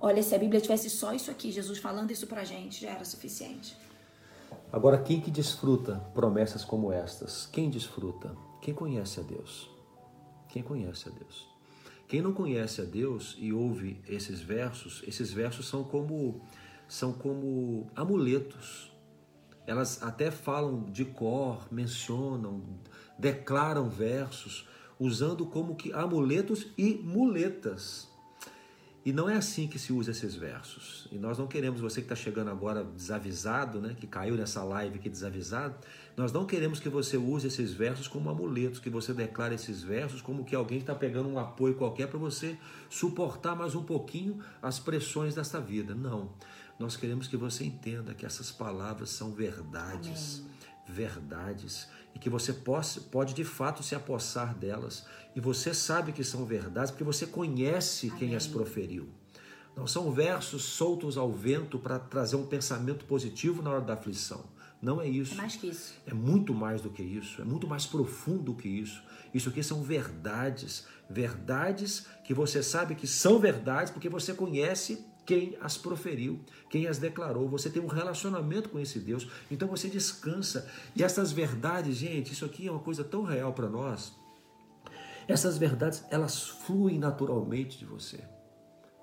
Olha, 0.00 0.22
se 0.22 0.34
a 0.34 0.38
Bíblia 0.38 0.60
tivesse 0.60 0.88
só 0.88 1.12
isso 1.12 1.30
aqui, 1.30 1.52
Jesus 1.52 1.78
falando 1.78 2.10
isso 2.10 2.26
pra 2.26 2.42
gente, 2.42 2.80
já 2.80 2.90
era 2.90 3.04
suficiente. 3.04 3.76
Agora, 4.72 4.96
quem 4.96 5.20
que 5.20 5.30
desfruta 5.30 5.96
promessas 6.14 6.64
como 6.64 6.90
estas? 6.90 7.44
Quem 7.44 7.68
desfruta? 7.68 8.34
Quem 8.62 8.72
conhece 8.72 9.20
a 9.20 9.22
Deus? 9.22 9.70
Quem 10.48 10.62
conhece 10.62 11.10
a 11.10 11.12
Deus? 11.12 11.46
Quem 12.08 12.22
não 12.22 12.32
conhece 12.32 12.80
a 12.80 12.84
Deus 12.84 13.36
e 13.38 13.52
ouve 13.52 14.00
esses 14.08 14.40
versos, 14.40 15.02
esses 15.06 15.30
versos 15.30 15.68
são 15.68 15.84
como 15.84 16.40
são 16.88 17.12
como 17.12 17.90
amuletos. 17.94 18.90
Elas 19.66 20.02
até 20.02 20.30
falam 20.30 20.84
de 20.84 21.04
cor, 21.04 21.68
mencionam, 21.70 22.62
declaram 23.18 23.90
versos, 23.90 24.66
usando 24.98 25.44
como 25.44 25.76
que 25.76 25.92
amuletos 25.92 26.68
e 26.78 26.94
muletas. 26.94 28.11
E 29.04 29.12
não 29.12 29.28
é 29.28 29.34
assim 29.34 29.66
que 29.66 29.80
se 29.80 29.92
usa 29.92 30.12
esses 30.12 30.36
versos. 30.36 31.08
E 31.10 31.18
nós 31.18 31.36
não 31.36 31.48
queremos, 31.48 31.80
você 31.80 32.00
que 32.00 32.04
está 32.04 32.14
chegando 32.14 32.50
agora 32.50 32.84
desavisado, 32.84 33.80
né, 33.80 33.96
que 33.98 34.06
caiu 34.06 34.36
nessa 34.36 34.62
live 34.62 34.96
aqui 34.98 35.08
desavisado, 35.08 35.74
nós 36.16 36.32
não 36.32 36.46
queremos 36.46 36.78
que 36.78 36.88
você 36.88 37.16
use 37.16 37.48
esses 37.48 37.72
versos 37.72 38.06
como 38.06 38.30
amuletos, 38.30 38.78
que 38.78 38.88
você 38.88 39.12
declare 39.12 39.56
esses 39.56 39.82
versos 39.82 40.22
como 40.22 40.44
que 40.44 40.54
alguém 40.54 40.78
está 40.78 40.94
pegando 40.94 41.28
um 41.28 41.38
apoio 41.38 41.74
qualquer 41.74 42.06
para 42.06 42.18
você 42.18 42.56
suportar 42.88 43.56
mais 43.56 43.74
um 43.74 43.82
pouquinho 43.82 44.38
as 44.60 44.78
pressões 44.78 45.34
desta 45.34 45.60
vida. 45.60 45.94
Não. 45.94 46.30
Nós 46.78 46.96
queremos 46.96 47.26
que 47.26 47.36
você 47.36 47.64
entenda 47.64 48.14
que 48.14 48.24
essas 48.24 48.52
palavras 48.52 49.10
são 49.10 49.32
verdades. 49.32 50.40
Amém. 50.40 50.52
Verdades 50.92 51.88
e 52.14 52.18
que 52.18 52.28
você 52.28 52.52
possa, 52.52 53.00
pode 53.00 53.34
de 53.34 53.44
fato 53.44 53.82
se 53.82 53.94
apossar 53.94 54.54
delas. 54.54 55.06
E 55.34 55.40
você 55.40 55.72
sabe 55.72 56.12
que 56.12 56.22
são 56.22 56.44
verdades 56.44 56.90
porque 56.90 57.04
você 57.04 57.26
conhece 57.26 58.08
Amém. 58.08 58.18
quem 58.18 58.36
as 58.36 58.46
proferiu. 58.46 59.08
Não 59.74 59.86
são 59.86 60.12
versos 60.12 60.64
soltos 60.64 61.16
ao 61.16 61.32
vento 61.32 61.78
para 61.78 61.98
trazer 61.98 62.36
um 62.36 62.46
pensamento 62.46 63.06
positivo 63.06 63.62
na 63.62 63.70
hora 63.70 63.80
da 63.80 63.94
aflição. 63.94 64.44
Não 64.82 65.00
é 65.00 65.08
isso. 65.08 65.34
É 65.34 65.36
mais 65.36 65.56
que 65.56 65.68
isso. 65.68 65.94
É 66.06 66.12
muito 66.12 66.52
mais 66.52 66.82
do 66.82 66.90
que 66.90 67.02
isso. 67.02 67.40
É 67.40 67.44
muito 67.44 67.66
mais 67.66 67.86
profundo 67.86 68.54
que 68.54 68.68
isso. 68.68 69.02
Isso 69.32 69.48
aqui 69.48 69.62
são 69.62 69.82
verdades. 69.82 70.86
Verdades 71.08 72.06
que 72.24 72.34
você 72.34 72.62
sabe 72.62 72.94
que 72.94 73.06
são 73.06 73.38
verdades 73.38 73.92
porque 73.92 74.08
você 74.08 74.34
conhece 74.34 75.06
quem 75.24 75.56
as 75.60 75.76
proferiu, 75.76 76.40
quem 76.68 76.86
as 76.86 76.98
declarou. 76.98 77.48
Você 77.48 77.70
tem 77.70 77.82
um 77.82 77.86
relacionamento 77.86 78.68
com 78.68 78.78
esse 78.78 78.98
Deus, 78.98 79.28
então 79.50 79.68
você 79.68 79.88
descansa. 79.88 80.68
E 80.94 81.02
essas 81.02 81.32
verdades, 81.32 81.96
gente, 81.96 82.32
isso 82.32 82.44
aqui 82.44 82.66
é 82.66 82.70
uma 82.70 82.80
coisa 82.80 83.04
tão 83.04 83.22
real 83.22 83.52
para 83.52 83.68
nós. 83.68 84.12
Essas 85.28 85.56
verdades, 85.56 86.04
elas 86.10 86.48
fluem 86.48 86.98
naturalmente 86.98 87.78
de 87.78 87.84
você. 87.84 88.20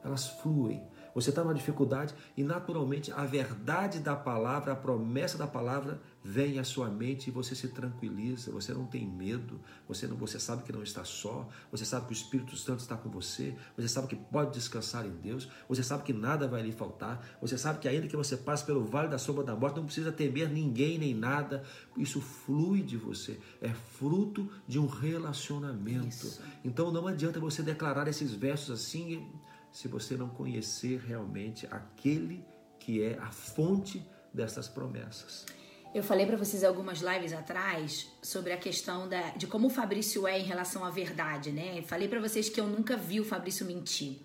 Elas 0.03 0.27
fluem. 0.27 0.83
Você 1.15 1.29
está 1.29 1.43
numa 1.43 1.53
dificuldade 1.53 2.13
e 2.37 2.43
naturalmente 2.43 3.11
a 3.11 3.25
verdade 3.25 3.99
da 3.99 4.15
palavra, 4.15 4.73
a 4.73 4.75
promessa 4.75 5.37
da 5.37 5.47
palavra 5.47 5.99
vem 6.23 6.59
à 6.59 6.63
sua 6.63 6.89
mente 6.89 7.27
e 7.27 7.31
você 7.31 7.55
se 7.55 7.69
tranquiliza, 7.69 8.51
você 8.51 8.73
não 8.73 8.85
tem 8.85 9.07
medo, 9.07 9.59
você 9.87 10.05
não, 10.05 10.17
você 10.17 10.39
sabe 10.39 10.63
que 10.63 10.71
não 10.71 10.83
está 10.83 11.05
só, 11.05 11.47
você 11.71 11.85
sabe 11.85 12.07
que 12.07 12.11
o 12.11 12.13
Espírito 12.13 12.57
Santo 12.57 12.79
está 12.79 12.97
com 12.97 13.09
você, 13.09 13.55
você 13.75 13.87
sabe 13.87 14.07
que 14.07 14.15
pode 14.15 14.53
descansar 14.53 15.05
em 15.05 15.15
Deus, 15.15 15.49
você 15.67 15.81
sabe 15.81 16.03
que 16.03 16.13
nada 16.13 16.47
vai 16.47 16.61
lhe 16.61 16.71
faltar, 16.71 17.37
você 17.41 17.57
sabe 17.57 17.79
que 17.79 17.87
ainda 17.87 18.07
que 18.07 18.17
você 18.17 18.35
passe 18.35 18.65
pelo 18.65 18.83
vale 18.83 19.07
da 19.07 19.17
sombra 19.17 19.43
da 19.43 19.55
morte, 19.55 19.77
não 19.77 19.85
precisa 19.85 20.11
temer 20.11 20.49
ninguém 20.49 20.97
nem 20.97 21.13
nada, 21.13 21.63
isso 21.95 22.19
flui 22.19 22.81
de 22.81 22.97
você, 22.97 23.39
é 23.61 23.69
fruto 23.69 24.49
de 24.67 24.77
um 24.77 24.87
relacionamento. 24.87 26.07
Isso. 26.07 26.41
Então 26.63 26.91
não 26.91 27.07
adianta 27.07 27.39
você 27.39 27.63
declarar 27.63 28.07
esses 28.07 28.33
versos 28.33 28.71
assim 28.71 29.29
se 29.71 29.87
você 29.87 30.17
não 30.17 30.29
conhecer 30.29 30.99
realmente 30.99 31.67
aquele 31.67 32.43
que 32.79 33.01
é 33.03 33.17
a 33.19 33.31
fonte 33.31 34.05
dessas 34.33 34.67
promessas. 34.67 35.45
Eu 35.93 36.03
falei 36.03 36.25
para 36.27 36.37
vocês 36.37 36.63
algumas 36.63 36.99
lives 36.99 37.33
atrás 37.33 38.07
sobre 38.21 38.53
a 38.53 38.57
questão 38.57 39.09
da, 39.09 39.31
de 39.31 39.47
como 39.47 39.67
o 39.67 39.69
Fabrício 39.71 40.27
é 40.27 40.39
em 40.39 40.43
relação 40.43 40.85
à 40.85 40.91
verdade, 40.91 41.51
né? 41.51 41.81
Falei 41.81 42.07
para 42.07 42.19
vocês 42.19 42.47
que 42.47 42.61
eu 42.61 42.67
nunca 42.67 42.95
vi 42.95 43.19
o 43.19 43.25
Fabrício 43.25 43.65
mentir. 43.65 44.19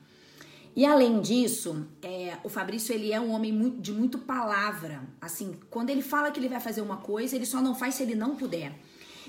E 0.77 0.85
além 0.85 1.23
disso, 1.23 1.87
é, 2.03 2.37
o 2.45 2.51
Fabrício 2.51 2.95
ele 2.95 3.13
é 3.13 3.21
um 3.21 3.31
homem 3.31 3.51
muito, 3.51 3.81
de 3.81 3.93
muito 3.93 4.19
palavra. 4.19 5.05
Assim, 5.21 5.59
quando 5.71 5.89
ele 5.89 6.03
fala 6.03 6.31
que 6.31 6.39
ele 6.39 6.51
vai 6.51 6.61
fazer 6.61 6.83
uma 6.83 6.99
coisa, 6.99 7.35
ele 7.35 7.47
só 7.47 7.63
não 7.63 7.75
faz 7.75 7.95
se 7.95 8.03
ele 8.03 8.15
não 8.15 8.37
puder. 8.37 8.79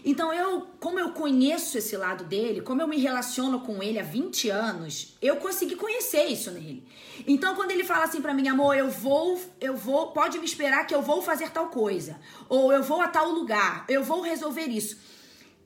Então 0.06 0.32
eu, 0.32 0.68
como 0.80 1.00
eu 1.00 1.14
conheço 1.14 1.80
esse 1.80 1.98
lado 1.98 2.26
dele, 2.26 2.62
como 2.62 2.80
eu 2.80 2.88
me 2.88 3.00
relaciono 3.00 3.62
com 3.62 3.82
ele 3.82 3.98
há 3.98 4.04
20 4.04 4.52
anos, 4.52 5.18
eu 5.20 5.38
consegui 5.38 5.76
conhecer 5.76 6.26
isso 6.26 6.52
nele. 6.52 6.88
Então 7.26 7.56
quando 7.56 7.72
ele 7.72 7.84
fala 7.84 8.04
assim 8.04 8.22
para 8.22 8.32
mim, 8.32 8.48
amor, 8.48 8.78
eu 8.78 8.88
vou, 8.88 9.42
eu 9.60 9.76
vou, 9.76 10.12
pode 10.12 10.38
me 10.38 10.46
esperar 10.46 10.86
que 10.86 10.94
eu 10.94 11.02
vou 11.02 11.24
fazer 11.24 11.50
tal 11.50 11.70
coisa, 11.70 12.20
ou 12.48 12.72
eu 12.72 12.84
vou 12.84 13.02
a 13.02 13.08
tal 13.08 13.32
lugar, 13.32 13.84
eu 13.90 14.04
vou 14.04 14.22
resolver 14.22 14.68
isso. 14.68 15.00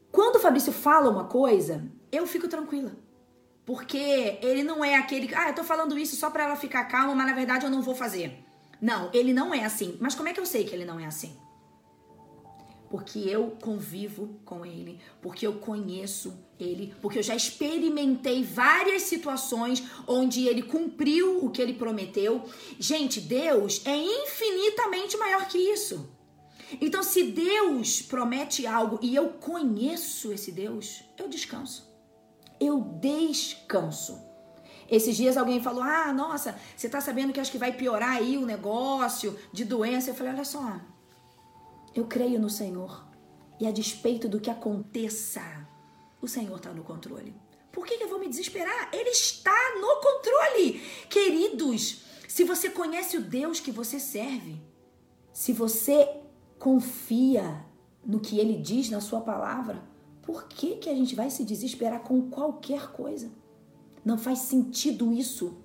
Quando 0.10 0.38
o 0.38 0.40
Fabrício 0.40 0.72
fala 0.72 1.10
uma 1.10 1.26
coisa, 1.26 1.84
eu 2.10 2.26
fico 2.26 2.48
tranquila. 2.48 2.94
Porque 3.66 4.40
ele 4.42 4.64
não 4.64 4.84
é 4.84 4.96
aquele, 4.96 5.36
ah, 5.36 5.50
eu 5.50 5.54
tô 5.54 5.66
falando 5.66 6.00
isso 6.00 6.16
só 6.16 6.30
para 6.30 6.46
ela 6.46 6.56
ficar 6.56 6.86
calma, 6.86 7.14
mas 7.14 7.28
na 7.28 7.34
verdade 7.34 7.66
eu 7.66 7.70
não 7.70 7.82
vou 7.82 7.94
fazer. 7.94 8.42
Não, 8.82 9.10
ele 9.14 9.34
não 9.34 9.54
é 9.54 9.66
assim. 9.66 9.98
Mas 10.00 10.16
como 10.16 10.30
é 10.30 10.34
que 10.34 10.40
eu 10.40 10.46
sei 10.46 10.64
que 10.64 10.74
ele 10.74 10.86
não 10.86 10.98
é 10.98 11.06
assim? 11.06 11.38
Porque 12.90 13.20
eu 13.20 13.58
convivo 13.62 14.40
com 14.44 14.66
ele, 14.66 15.00
porque 15.22 15.46
eu 15.46 15.54
conheço 15.54 16.44
ele, 16.60 16.94
porque 17.02 17.20
eu 17.20 17.24
já 17.24 17.36
experimentei 17.36 18.44
várias 18.44 19.04
situações 19.04 19.84
onde 20.08 20.48
ele 20.48 20.64
cumpriu 20.64 21.46
o 21.46 21.52
que 21.52 21.62
ele 21.62 21.74
prometeu. 21.74 22.44
Gente, 22.80 23.22
Deus 23.22 23.86
é 23.86 23.96
infinitamente 23.96 25.16
maior 25.18 25.48
que 25.48 25.58
isso. 25.58 26.10
Então, 26.82 27.02
se 27.02 27.24
Deus 27.24 28.02
promete 28.02 28.68
algo 28.68 29.00
e 29.02 29.16
eu 29.16 29.30
conheço 29.30 30.32
esse 30.32 30.52
Deus, 30.52 31.04
eu 31.18 31.28
descanso. 31.28 31.88
Eu 32.60 32.82
descanso. 33.00 34.20
Esses 34.90 35.16
dias 35.16 35.38
alguém 35.38 35.62
falou: 35.62 35.84
Ah, 35.84 36.12
nossa, 36.12 36.60
você 36.76 36.90
tá 36.90 37.00
sabendo 37.00 37.32
que 37.32 37.40
acho 37.40 37.52
que 37.52 37.58
vai 37.58 37.72
piorar 37.72 38.18
aí 38.18 38.38
o 38.38 38.46
negócio 38.46 39.38
de 39.54 39.64
doença? 39.64 40.10
Eu 40.10 40.16
falei: 40.16 40.34
Olha 40.34 40.46
só, 40.46 40.80
eu 41.96 42.06
creio 42.06 42.40
no 42.40 42.50
Senhor. 42.50 43.08
E 43.60 43.68
a 43.68 43.72
despeito 43.72 44.30
do 44.30 44.40
que 44.40 44.50
aconteça, 44.50 45.42
o 46.22 46.28
Senhor 46.28 46.56
está 46.56 46.72
no 46.72 46.84
controle. 46.84 47.36
Por 47.72 47.86
que, 47.86 48.02
eu 48.02 48.08
vou 48.08 48.20
me 48.20 48.28
desesperar? 48.28 48.90
Ele 48.94 49.10
está 49.10 49.56
no 49.80 50.02
controle. 50.02 50.80
Queridos, 51.10 52.04
se 52.28 52.44
você 52.44 52.70
conhece 52.70 53.18
o 53.18 53.22
Deus 53.22 53.60
que 53.60 53.72
você 53.72 54.00
serve, 54.00 54.62
se 55.32 55.54
você 55.54 56.10
confia 56.58 57.66
no 58.06 58.20
que 58.20 58.40
ele 58.40 58.58
diz 58.58 58.90
na 58.90 59.02
sua 59.02 59.22
palavra, 59.22 59.84
por 60.22 60.48
que, 60.48 60.76
que 60.76 60.90
a 60.90 60.94
gente 60.94 61.16
vai 61.16 61.30
se 61.30 61.44
desesperar 61.44 62.02
com 62.02 62.30
qualquer 62.30 62.92
coisa? 62.92 63.32
Não 64.04 64.18
faz 64.18 64.40
sentido 64.40 65.12
isso. 65.12 65.58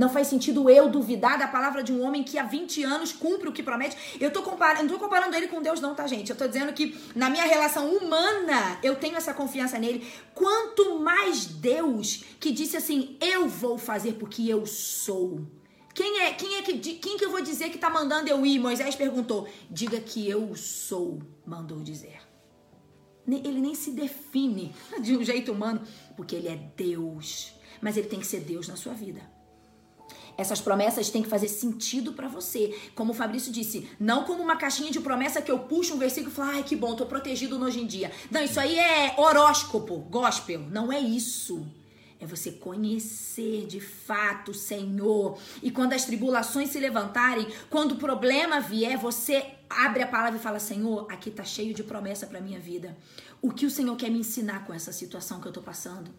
Não 0.00 0.08
faz 0.08 0.28
sentido 0.28 0.70
eu 0.70 0.88
duvidar 0.88 1.38
da 1.38 1.46
palavra 1.46 1.82
de 1.82 1.92
um 1.92 2.02
homem 2.02 2.24
que 2.24 2.38
há 2.38 2.42
20 2.42 2.82
anos 2.84 3.12
cumpre 3.12 3.50
o 3.50 3.52
que 3.52 3.62
promete. 3.62 4.16
Eu 4.18 4.32
tô 4.32 4.40
comparando, 4.40 4.84
não 4.84 4.88
tô 4.88 4.98
comparando 4.98 5.36
ele 5.36 5.46
com 5.46 5.60
Deus, 5.60 5.78
não, 5.78 5.94
tá, 5.94 6.06
gente? 6.06 6.30
Eu 6.30 6.36
tô 6.36 6.48
dizendo 6.48 6.72
que 6.72 6.98
na 7.14 7.28
minha 7.28 7.44
relação 7.44 7.86
humana 7.94 8.78
eu 8.82 8.96
tenho 8.96 9.14
essa 9.14 9.34
confiança 9.34 9.78
nele. 9.78 10.10
Quanto 10.34 10.98
mais 11.00 11.44
Deus 11.44 12.24
que 12.40 12.50
disse 12.50 12.78
assim: 12.78 13.18
Eu 13.20 13.46
vou 13.46 13.76
fazer 13.76 14.14
porque 14.14 14.48
eu 14.48 14.64
sou. 14.64 15.46
Quem 15.94 16.20
é, 16.20 16.32
quem 16.32 16.54
é 16.54 16.62
que, 16.62 16.78
quem 16.78 17.18
que 17.18 17.24
eu 17.26 17.30
vou 17.30 17.42
dizer 17.42 17.68
que 17.68 17.76
tá 17.76 17.90
mandando 17.90 18.30
eu 18.30 18.46
ir? 18.46 18.58
Moisés 18.58 18.94
perguntou. 18.94 19.46
Diga 19.70 20.00
que 20.00 20.26
eu 20.26 20.56
sou, 20.56 21.20
mandou 21.44 21.82
dizer. 21.82 22.22
Ele 23.28 23.60
nem 23.60 23.74
se 23.74 23.90
define 23.90 24.74
de 24.98 25.14
um 25.14 25.22
jeito 25.22 25.52
humano, 25.52 25.82
porque 26.16 26.36
ele 26.36 26.48
é 26.48 26.56
Deus. 26.74 27.52
Mas 27.82 27.98
ele 27.98 28.08
tem 28.08 28.18
que 28.18 28.26
ser 28.26 28.40
Deus 28.40 28.66
na 28.66 28.76
sua 28.76 28.94
vida. 28.94 29.39
Essas 30.40 30.60
promessas 30.60 31.10
têm 31.10 31.22
que 31.22 31.28
fazer 31.28 31.48
sentido 31.48 32.14
para 32.14 32.26
você. 32.26 32.74
Como 32.94 33.12
o 33.12 33.14
Fabrício 33.14 33.52
disse, 33.52 33.86
não 34.00 34.24
como 34.24 34.42
uma 34.42 34.56
caixinha 34.56 34.90
de 34.90 34.98
promessa 34.98 35.42
que 35.42 35.50
eu 35.50 35.58
puxo 35.58 35.94
um 35.94 35.98
versículo 35.98 36.32
e 36.32 36.34
falo, 36.34 36.50
ai 36.52 36.62
que 36.62 36.74
bom, 36.74 36.96
tô 36.96 37.04
protegido 37.04 37.58
no 37.58 37.66
hoje 37.66 37.80
em 37.80 37.86
dia. 37.86 38.10
Não, 38.30 38.42
isso 38.42 38.58
aí 38.58 38.78
é 38.78 39.14
horóscopo, 39.18 39.98
gospel. 39.98 40.60
Não 40.60 40.90
é 40.90 40.98
isso. 40.98 41.66
É 42.18 42.24
você 42.24 42.52
conhecer 42.52 43.66
de 43.66 43.80
fato 43.80 44.50
o 44.50 44.54
Senhor. 44.54 45.38
E 45.62 45.70
quando 45.70 45.92
as 45.92 46.06
tribulações 46.06 46.70
se 46.70 46.80
levantarem, 46.80 47.46
quando 47.68 47.92
o 47.92 47.96
problema 47.96 48.60
vier, 48.60 48.96
você 48.96 49.44
abre 49.68 50.02
a 50.02 50.06
palavra 50.06 50.38
e 50.38 50.42
fala: 50.42 50.58
Senhor, 50.58 51.06
aqui 51.10 51.30
tá 51.30 51.44
cheio 51.44 51.74
de 51.74 51.82
promessa 51.82 52.26
para 52.26 52.40
minha 52.40 52.58
vida. 52.58 52.96
O 53.42 53.50
que 53.50 53.66
o 53.66 53.70
Senhor 53.70 53.94
quer 53.96 54.10
me 54.10 54.18
ensinar 54.18 54.66
com 54.66 54.72
essa 54.72 54.92
situação 54.92 55.40
que 55.40 55.48
eu 55.48 55.52
tô 55.52 55.62
passando? 55.62 56.10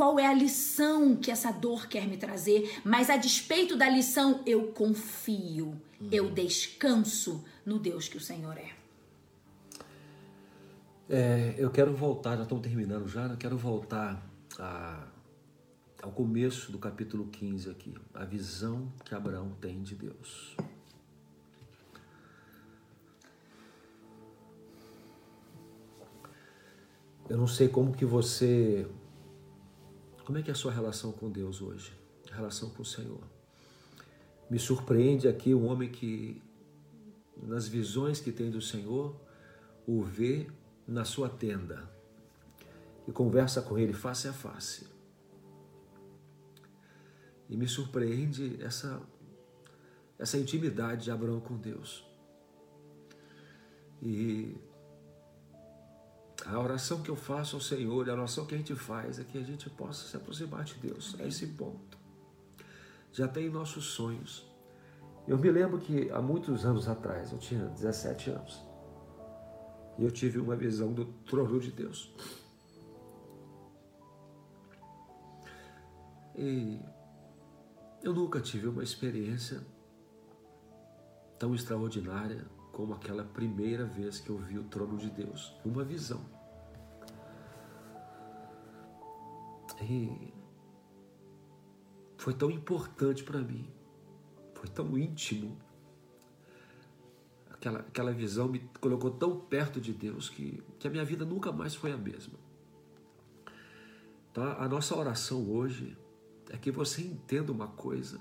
Qual 0.00 0.18
é 0.18 0.26
a 0.26 0.32
lição 0.32 1.14
que 1.14 1.30
essa 1.30 1.52
dor 1.52 1.86
quer 1.86 2.08
me 2.08 2.16
trazer, 2.16 2.80
mas 2.82 3.10
a 3.10 3.18
despeito 3.18 3.76
da 3.76 3.86
lição, 3.86 4.40
eu 4.46 4.68
confio, 4.68 5.78
uhum. 6.00 6.08
eu 6.10 6.30
descanso 6.30 7.44
no 7.66 7.78
Deus 7.78 8.08
que 8.08 8.16
o 8.16 8.20
Senhor 8.20 8.56
é. 8.56 8.70
é 11.06 11.54
eu 11.58 11.70
quero 11.70 11.94
voltar, 11.94 12.38
já 12.38 12.44
estamos 12.44 12.64
terminando 12.64 13.06
já, 13.08 13.26
eu 13.26 13.36
quero 13.36 13.58
voltar 13.58 14.26
a, 14.58 15.06
ao 16.02 16.12
começo 16.12 16.72
do 16.72 16.78
capítulo 16.78 17.26
15 17.26 17.68
aqui, 17.68 17.94
a 18.14 18.24
visão 18.24 18.90
que 19.04 19.14
Abraão 19.14 19.52
tem 19.60 19.82
de 19.82 19.94
Deus. 19.94 20.56
Eu 27.28 27.36
não 27.36 27.46
sei 27.46 27.68
como 27.68 27.92
que 27.92 28.06
você 28.06 28.88
como 30.30 30.38
é 30.38 30.42
que 30.44 30.50
é 30.50 30.52
a 30.52 30.56
sua 30.56 30.70
relação 30.70 31.10
com 31.10 31.28
Deus 31.28 31.60
hoje? 31.60 31.92
A 32.30 32.36
relação 32.36 32.70
com 32.70 32.82
o 32.82 32.84
Senhor. 32.84 33.20
Me 34.48 34.60
surpreende 34.60 35.26
aqui 35.26 35.52
um 35.52 35.66
homem 35.66 35.90
que, 35.90 36.40
nas 37.36 37.66
visões 37.66 38.20
que 38.20 38.30
tem 38.30 38.48
do 38.48 38.62
Senhor, 38.62 39.20
o 39.84 40.04
vê 40.04 40.48
na 40.86 41.04
sua 41.04 41.28
tenda 41.28 41.90
e 43.08 43.10
conversa 43.10 43.60
com 43.60 43.76
ele 43.76 43.92
face 43.92 44.28
a 44.28 44.32
face. 44.32 44.86
E 47.48 47.56
me 47.56 47.66
surpreende 47.66 48.56
essa, 48.62 49.02
essa 50.16 50.38
intimidade 50.38 51.02
de 51.02 51.10
Abraão 51.10 51.40
com 51.40 51.56
Deus. 51.56 52.06
E 54.00 54.54
a 56.46 56.58
oração 56.58 57.02
que 57.02 57.10
eu 57.10 57.16
faço 57.16 57.56
ao 57.56 57.62
Senhor, 57.62 58.08
a 58.08 58.12
oração 58.12 58.46
que 58.46 58.54
a 58.54 58.58
gente 58.58 58.74
faz 58.74 59.18
é 59.18 59.24
que 59.24 59.38
a 59.38 59.42
gente 59.42 59.68
possa 59.70 60.06
se 60.06 60.16
aproximar 60.16 60.64
de 60.64 60.74
Deus 60.74 61.16
a 61.20 61.26
esse 61.26 61.46
ponto. 61.48 61.98
Já 63.12 63.28
tem 63.28 63.50
nossos 63.50 63.86
sonhos. 63.86 64.46
Eu 65.26 65.38
me 65.38 65.50
lembro 65.50 65.78
que 65.78 66.10
há 66.10 66.20
muitos 66.20 66.64
anos 66.64 66.88
atrás, 66.88 67.32
eu 67.32 67.38
tinha 67.38 67.66
17 67.66 68.30
anos, 68.30 68.64
e 69.98 70.04
eu 70.04 70.10
tive 70.10 70.38
uma 70.38 70.56
visão 70.56 70.92
do 70.92 71.04
trono 71.04 71.60
de 71.60 71.70
Deus. 71.70 72.12
E 76.36 76.80
eu 78.02 78.14
nunca 78.14 78.40
tive 78.40 78.66
uma 78.68 78.82
experiência 78.82 79.60
tão 81.38 81.54
extraordinária 81.54 82.46
como 82.72 82.94
aquela 82.94 83.24
primeira 83.24 83.84
vez 83.84 84.20
que 84.20 84.30
eu 84.30 84.38
vi 84.38 84.58
o 84.58 84.64
trono 84.64 84.96
de 84.96 85.10
Deus, 85.10 85.54
uma 85.64 85.84
visão. 85.84 86.24
E 89.82 90.32
foi 92.18 92.34
tão 92.34 92.50
importante 92.50 93.24
para 93.24 93.40
mim, 93.40 93.68
foi 94.54 94.68
tão 94.68 94.96
íntimo. 94.98 95.56
Aquela, 97.50 97.80
aquela 97.80 98.12
visão 98.12 98.48
me 98.48 98.60
colocou 98.80 99.10
tão 99.10 99.40
perto 99.40 99.80
de 99.80 99.92
Deus 99.92 100.28
que, 100.28 100.62
que 100.78 100.86
a 100.86 100.90
minha 100.90 101.04
vida 101.04 101.24
nunca 101.24 101.50
mais 101.50 101.74
foi 101.74 101.92
a 101.92 101.96
mesma. 101.96 102.38
Então, 104.30 104.44
a 104.44 104.68
nossa 104.68 104.96
oração 104.96 105.50
hoje 105.50 105.96
é 106.50 106.56
que 106.56 106.70
você 106.70 107.02
entenda 107.02 107.50
uma 107.50 107.68
coisa. 107.68 108.20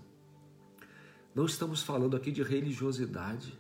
Não 1.36 1.46
estamos 1.46 1.84
falando 1.84 2.16
aqui 2.16 2.32
de 2.32 2.42
religiosidade. 2.42 3.58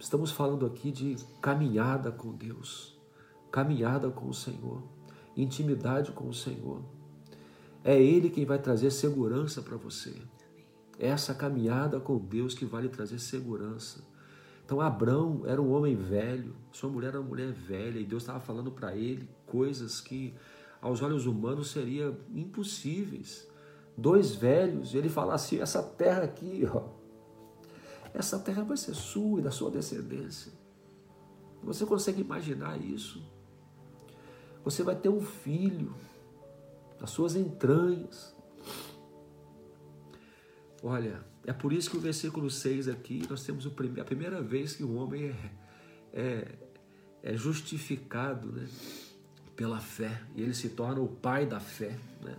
Estamos 0.00 0.30
falando 0.30 0.64
aqui 0.64 0.90
de 0.90 1.14
caminhada 1.42 2.10
com 2.10 2.32
Deus, 2.32 2.98
caminhada 3.52 4.08
com 4.08 4.30
o 4.30 4.34
Senhor, 4.34 4.82
intimidade 5.36 6.10
com 6.12 6.26
o 6.26 6.32
Senhor. 6.32 6.82
É 7.84 8.00
Ele 8.00 8.30
quem 8.30 8.46
vai 8.46 8.58
trazer 8.58 8.90
segurança 8.92 9.60
para 9.60 9.76
você. 9.76 10.14
É 10.98 11.08
essa 11.08 11.34
caminhada 11.34 12.00
com 12.00 12.16
Deus 12.16 12.54
que 12.54 12.64
vai 12.64 12.84
lhe 12.84 12.88
trazer 12.88 13.18
segurança. 13.18 14.02
Então, 14.64 14.80
Abrão 14.80 15.42
era 15.44 15.60
um 15.60 15.70
homem 15.70 15.94
velho, 15.94 16.56
sua 16.72 16.88
mulher 16.88 17.08
era 17.08 17.20
uma 17.20 17.28
mulher 17.28 17.52
velha, 17.52 17.98
e 17.98 18.04
Deus 18.04 18.22
estava 18.22 18.40
falando 18.40 18.72
para 18.72 18.96
ele 18.96 19.28
coisas 19.46 20.00
que 20.00 20.32
aos 20.80 21.02
olhos 21.02 21.26
humanos 21.26 21.72
seriam 21.72 22.16
impossíveis. 22.34 23.46
Dois 23.98 24.34
velhos, 24.34 24.94
ele 24.94 25.10
fala 25.10 25.34
assim: 25.34 25.60
essa 25.60 25.82
terra 25.82 26.22
aqui, 26.22 26.66
ó, 26.72 26.99
essa 28.12 28.38
terra 28.38 28.62
vai 28.62 28.76
ser 28.76 28.94
sua 28.94 29.40
e 29.40 29.42
da 29.42 29.50
sua 29.50 29.70
descendência. 29.70 30.52
Você 31.62 31.84
consegue 31.84 32.20
imaginar 32.20 32.80
isso? 32.80 33.22
Você 34.64 34.82
vai 34.82 34.96
ter 34.96 35.08
um 35.08 35.20
filho 35.20 35.94
das 36.98 37.10
suas 37.10 37.34
entranhas. 37.34 38.34
Olha, 40.82 41.24
é 41.46 41.52
por 41.52 41.72
isso 41.72 41.90
que 41.90 41.96
o 41.96 42.00
versículo 42.00 42.50
6 42.50 42.88
aqui, 42.88 43.22
nós 43.28 43.44
temos 43.44 43.66
a 43.66 44.04
primeira 44.04 44.42
vez 44.42 44.74
que 44.74 44.82
o 44.82 44.94
homem 44.94 45.30
é, 45.30 45.50
é, 46.12 46.58
é 47.22 47.36
justificado 47.36 48.52
né, 48.52 48.66
pela 49.56 49.78
fé, 49.78 50.22
e 50.34 50.42
ele 50.42 50.54
se 50.54 50.70
torna 50.70 51.00
o 51.00 51.08
pai 51.08 51.46
da 51.46 51.60
fé. 51.60 51.98
Né? 52.22 52.36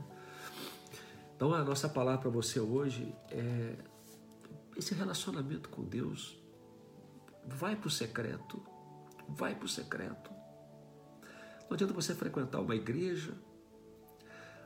Então, 1.35 1.53
a 1.53 1.63
nossa 1.63 1.89
palavra 1.89 2.21
para 2.21 2.29
você 2.29 2.59
hoje 2.59 3.13
é 3.29 3.75
esse 4.75 4.93
relacionamento 4.93 5.69
com 5.69 5.83
Deus 5.83 6.41
vai 7.45 7.75
para 7.75 7.87
o 7.87 7.91
secreto. 7.91 8.61
Vai 9.27 9.55
para 9.55 9.65
o 9.65 9.69
secreto. 9.69 10.31
Não 11.69 11.75
adianta 11.75 11.93
você 11.93 12.13
frequentar 12.13 12.59
uma 12.59 12.75
igreja. 12.75 13.33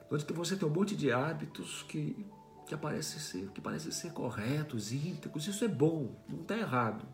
Não 0.10 0.16
adianta 0.16 0.34
você 0.34 0.56
ter 0.56 0.66
um 0.66 0.70
monte 0.70 0.96
de 0.96 1.12
hábitos 1.12 1.84
que, 1.84 2.26
que, 2.66 2.76
parecem 2.76 3.20
ser, 3.20 3.50
que 3.52 3.62
parecem 3.62 3.92
ser 3.92 4.12
corretos, 4.12 4.92
íntegros. 4.92 5.48
Isso 5.48 5.64
é 5.64 5.68
bom, 5.68 6.16
não 6.28 6.42
está 6.42 6.58
errado. 6.58 7.06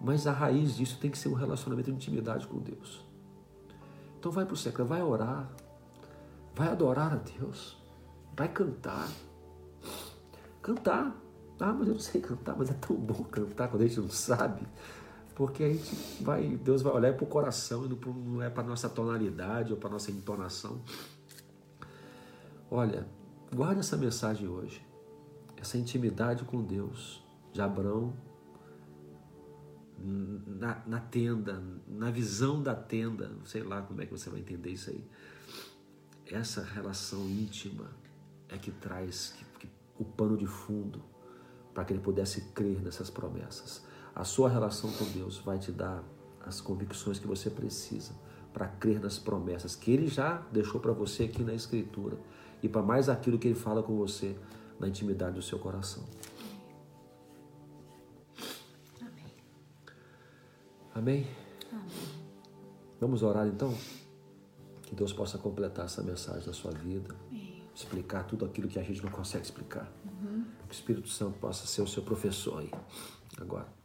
Mas 0.00 0.26
a 0.26 0.32
raiz 0.32 0.76
disso 0.76 0.98
tem 0.98 1.10
que 1.10 1.18
ser 1.18 1.28
um 1.28 1.34
relacionamento 1.34 1.90
de 1.90 1.96
intimidade 1.96 2.46
com 2.46 2.58
Deus. 2.58 3.04
Então 4.18 4.32
vai 4.32 4.44
para 4.44 4.54
o 4.54 4.56
secreto, 4.56 4.88
vai 4.88 5.02
orar, 5.02 5.50
vai 6.54 6.68
adorar 6.68 7.12
a 7.12 7.16
Deus, 7.16 7.76
vai 8.34 8.48
cantar. 8.48 9.08
Cantar. 10.62 11.23
Ah, 11.60 11.72
mas 11.72 11.88
eu 11.88 11.94
não 11.94 12.00
sei 12.00 12.20
cantar, 12.20 12.56
mas 12.56 12.70
é 12.70 12.74
tão 12.74 12.96
bom 12.96 13.24
cantar 13.24 13.68
quando 13.68 13.82
a 13.82 13.86
gente 13.86 14.00
não 14.00 14.10
sabe. 14.10 14.66
Porque 15.34 15.64
a 15.64 15.72
gente 15.72 16.22
vai, 16.22 16.46
Deus 16.56 16.82
vai 16.82 16.92
olhar 16.92 17.14
para 17.14 17.24
o 17.24 17.26
coração 17.26 17.86
e 17.86 17.88
não 17.88 18.42
é 18.42 18.48
para 18.48 18.62
nossa 18.62 18.88
tonalidade 18.88 19.72
ou 19.72 19.78
para 19.78 19.90
nossa 19.90 20.10
entonação. 20.10 20.80
Olha, 22.70 23.06
guarde 23.52 23.80
essa 23.80 23.96
mensagem 23.96 24.48
hoje. 24.48 24.84
Essa 25.56 25.78
intimidade 25.78 26.44
com 26.44 26.62
Deus 26.62 27.24
de 27.52 27.60
Abraão 27.60 28.12
na, 29.98 30.82
na, 30.86 31.00
tenda, 31.00 31.62
na 31.88 32.10
visão 32.10 32.62
da 32.62 32.74
tenda, 32.74 33.30
sei 33.44 33.62
lá 33.62 33.82
como 33.82 34.02
é 34.02 34.06
que 34.06 34.12
você 34.12 34.28
vai 34.28 34.40
entender 34.40 34.70
isso 34.70 34.90
aí. 34.90 35.04
Essa 36.26 36.62
relação 36.62 37.20
íntima 37.28 37.90
é 38.48 38.58
que 38.58 38.70
traz 38.70 39.34
que, 39.36 39.44
que, 39.60 39.68
o 39.98 40.04
pano 40.04 40.36
de 40.36 40.46
fundo 40.46 41.02
para 41.74 41.84
que 41.84 41.92
ele 41.92 42.00
pudesse 42.00 42.40
crer 42.52 42.80
nessas 42.80 43.10
promessas. 43.10 43.84
A 44.14 44.24
sua 44.24 44.48
relação 44.48 44.90
com 44.92 45.04
Deus 45.06 45.38
vai 45.38 45.58
te 45.58 45.72
dar 45.72 46.04
as 46.46 46.60
convicções 46.60 47.18
que 47.18 47.26
você 47.26 47.50
precisa 47.50 48.14
para 48.52 48.68
crer 48.68 49.00
nas 49.00 49.18
promessas 49.18 49.74
que 49.74 49.90
ele 49.90 50.06
já 50.06 50.36
deixou 50.52 50.80
para 50.80 50.92
você 50.92 51.24
aqui 51.24 51.42
na 51.42 51.52
Escritura 51.52 52.16
e 52.62 52.68
para 52.68 52.80
mais 52.80 53.08
aquilo 53.08 53.38
que 53.38 53.48
ele 53.48 53.56
fala 53.56 53.82
com 53.82 53.96
você 53.96 54.36
na 54.78 54.86
intimidade 54.86 55.34
do 55.34 55.42
seu 55.42 55.58
coração. 55.58 56.04
Amém? 60.94 61.26
Amém? 61.72 61.94
Vamos 63.00 63.22
orar 63.22 63.46
então? 63.48 63.76
Que 64.82 64.94
Deus 64.94 65.12
possa 65.12 65.36
completar 65.36 65.86
essa 65.86 66.02
mensagem 66.02 66.46
na 66.46 66.52
sua 66.52 66.70
vida. 66.70 67.14
Amém. 67.28 67.64
Explicar 67.74 68.22
tudo 68.22 68.44
aquilo 68.44 68.68
que 68.68 68.78
a 68.78 68.82
gente 68.82 69.02
não 69.02 69.10
consegue 69.10 69.44
explicar. 69.44 69.92
Uhum. 70.04 70.33
O 70.74 70.76
Espírito 70.76 71.08
Santo 71.08 71.38
possa 71.38 71.68
ser 71.68 71.82
o 71.82 71.86
seu 71.86 72.02
professor 72.02 72.58
aí. 72.58 72.70
Agora. 73.40 73.83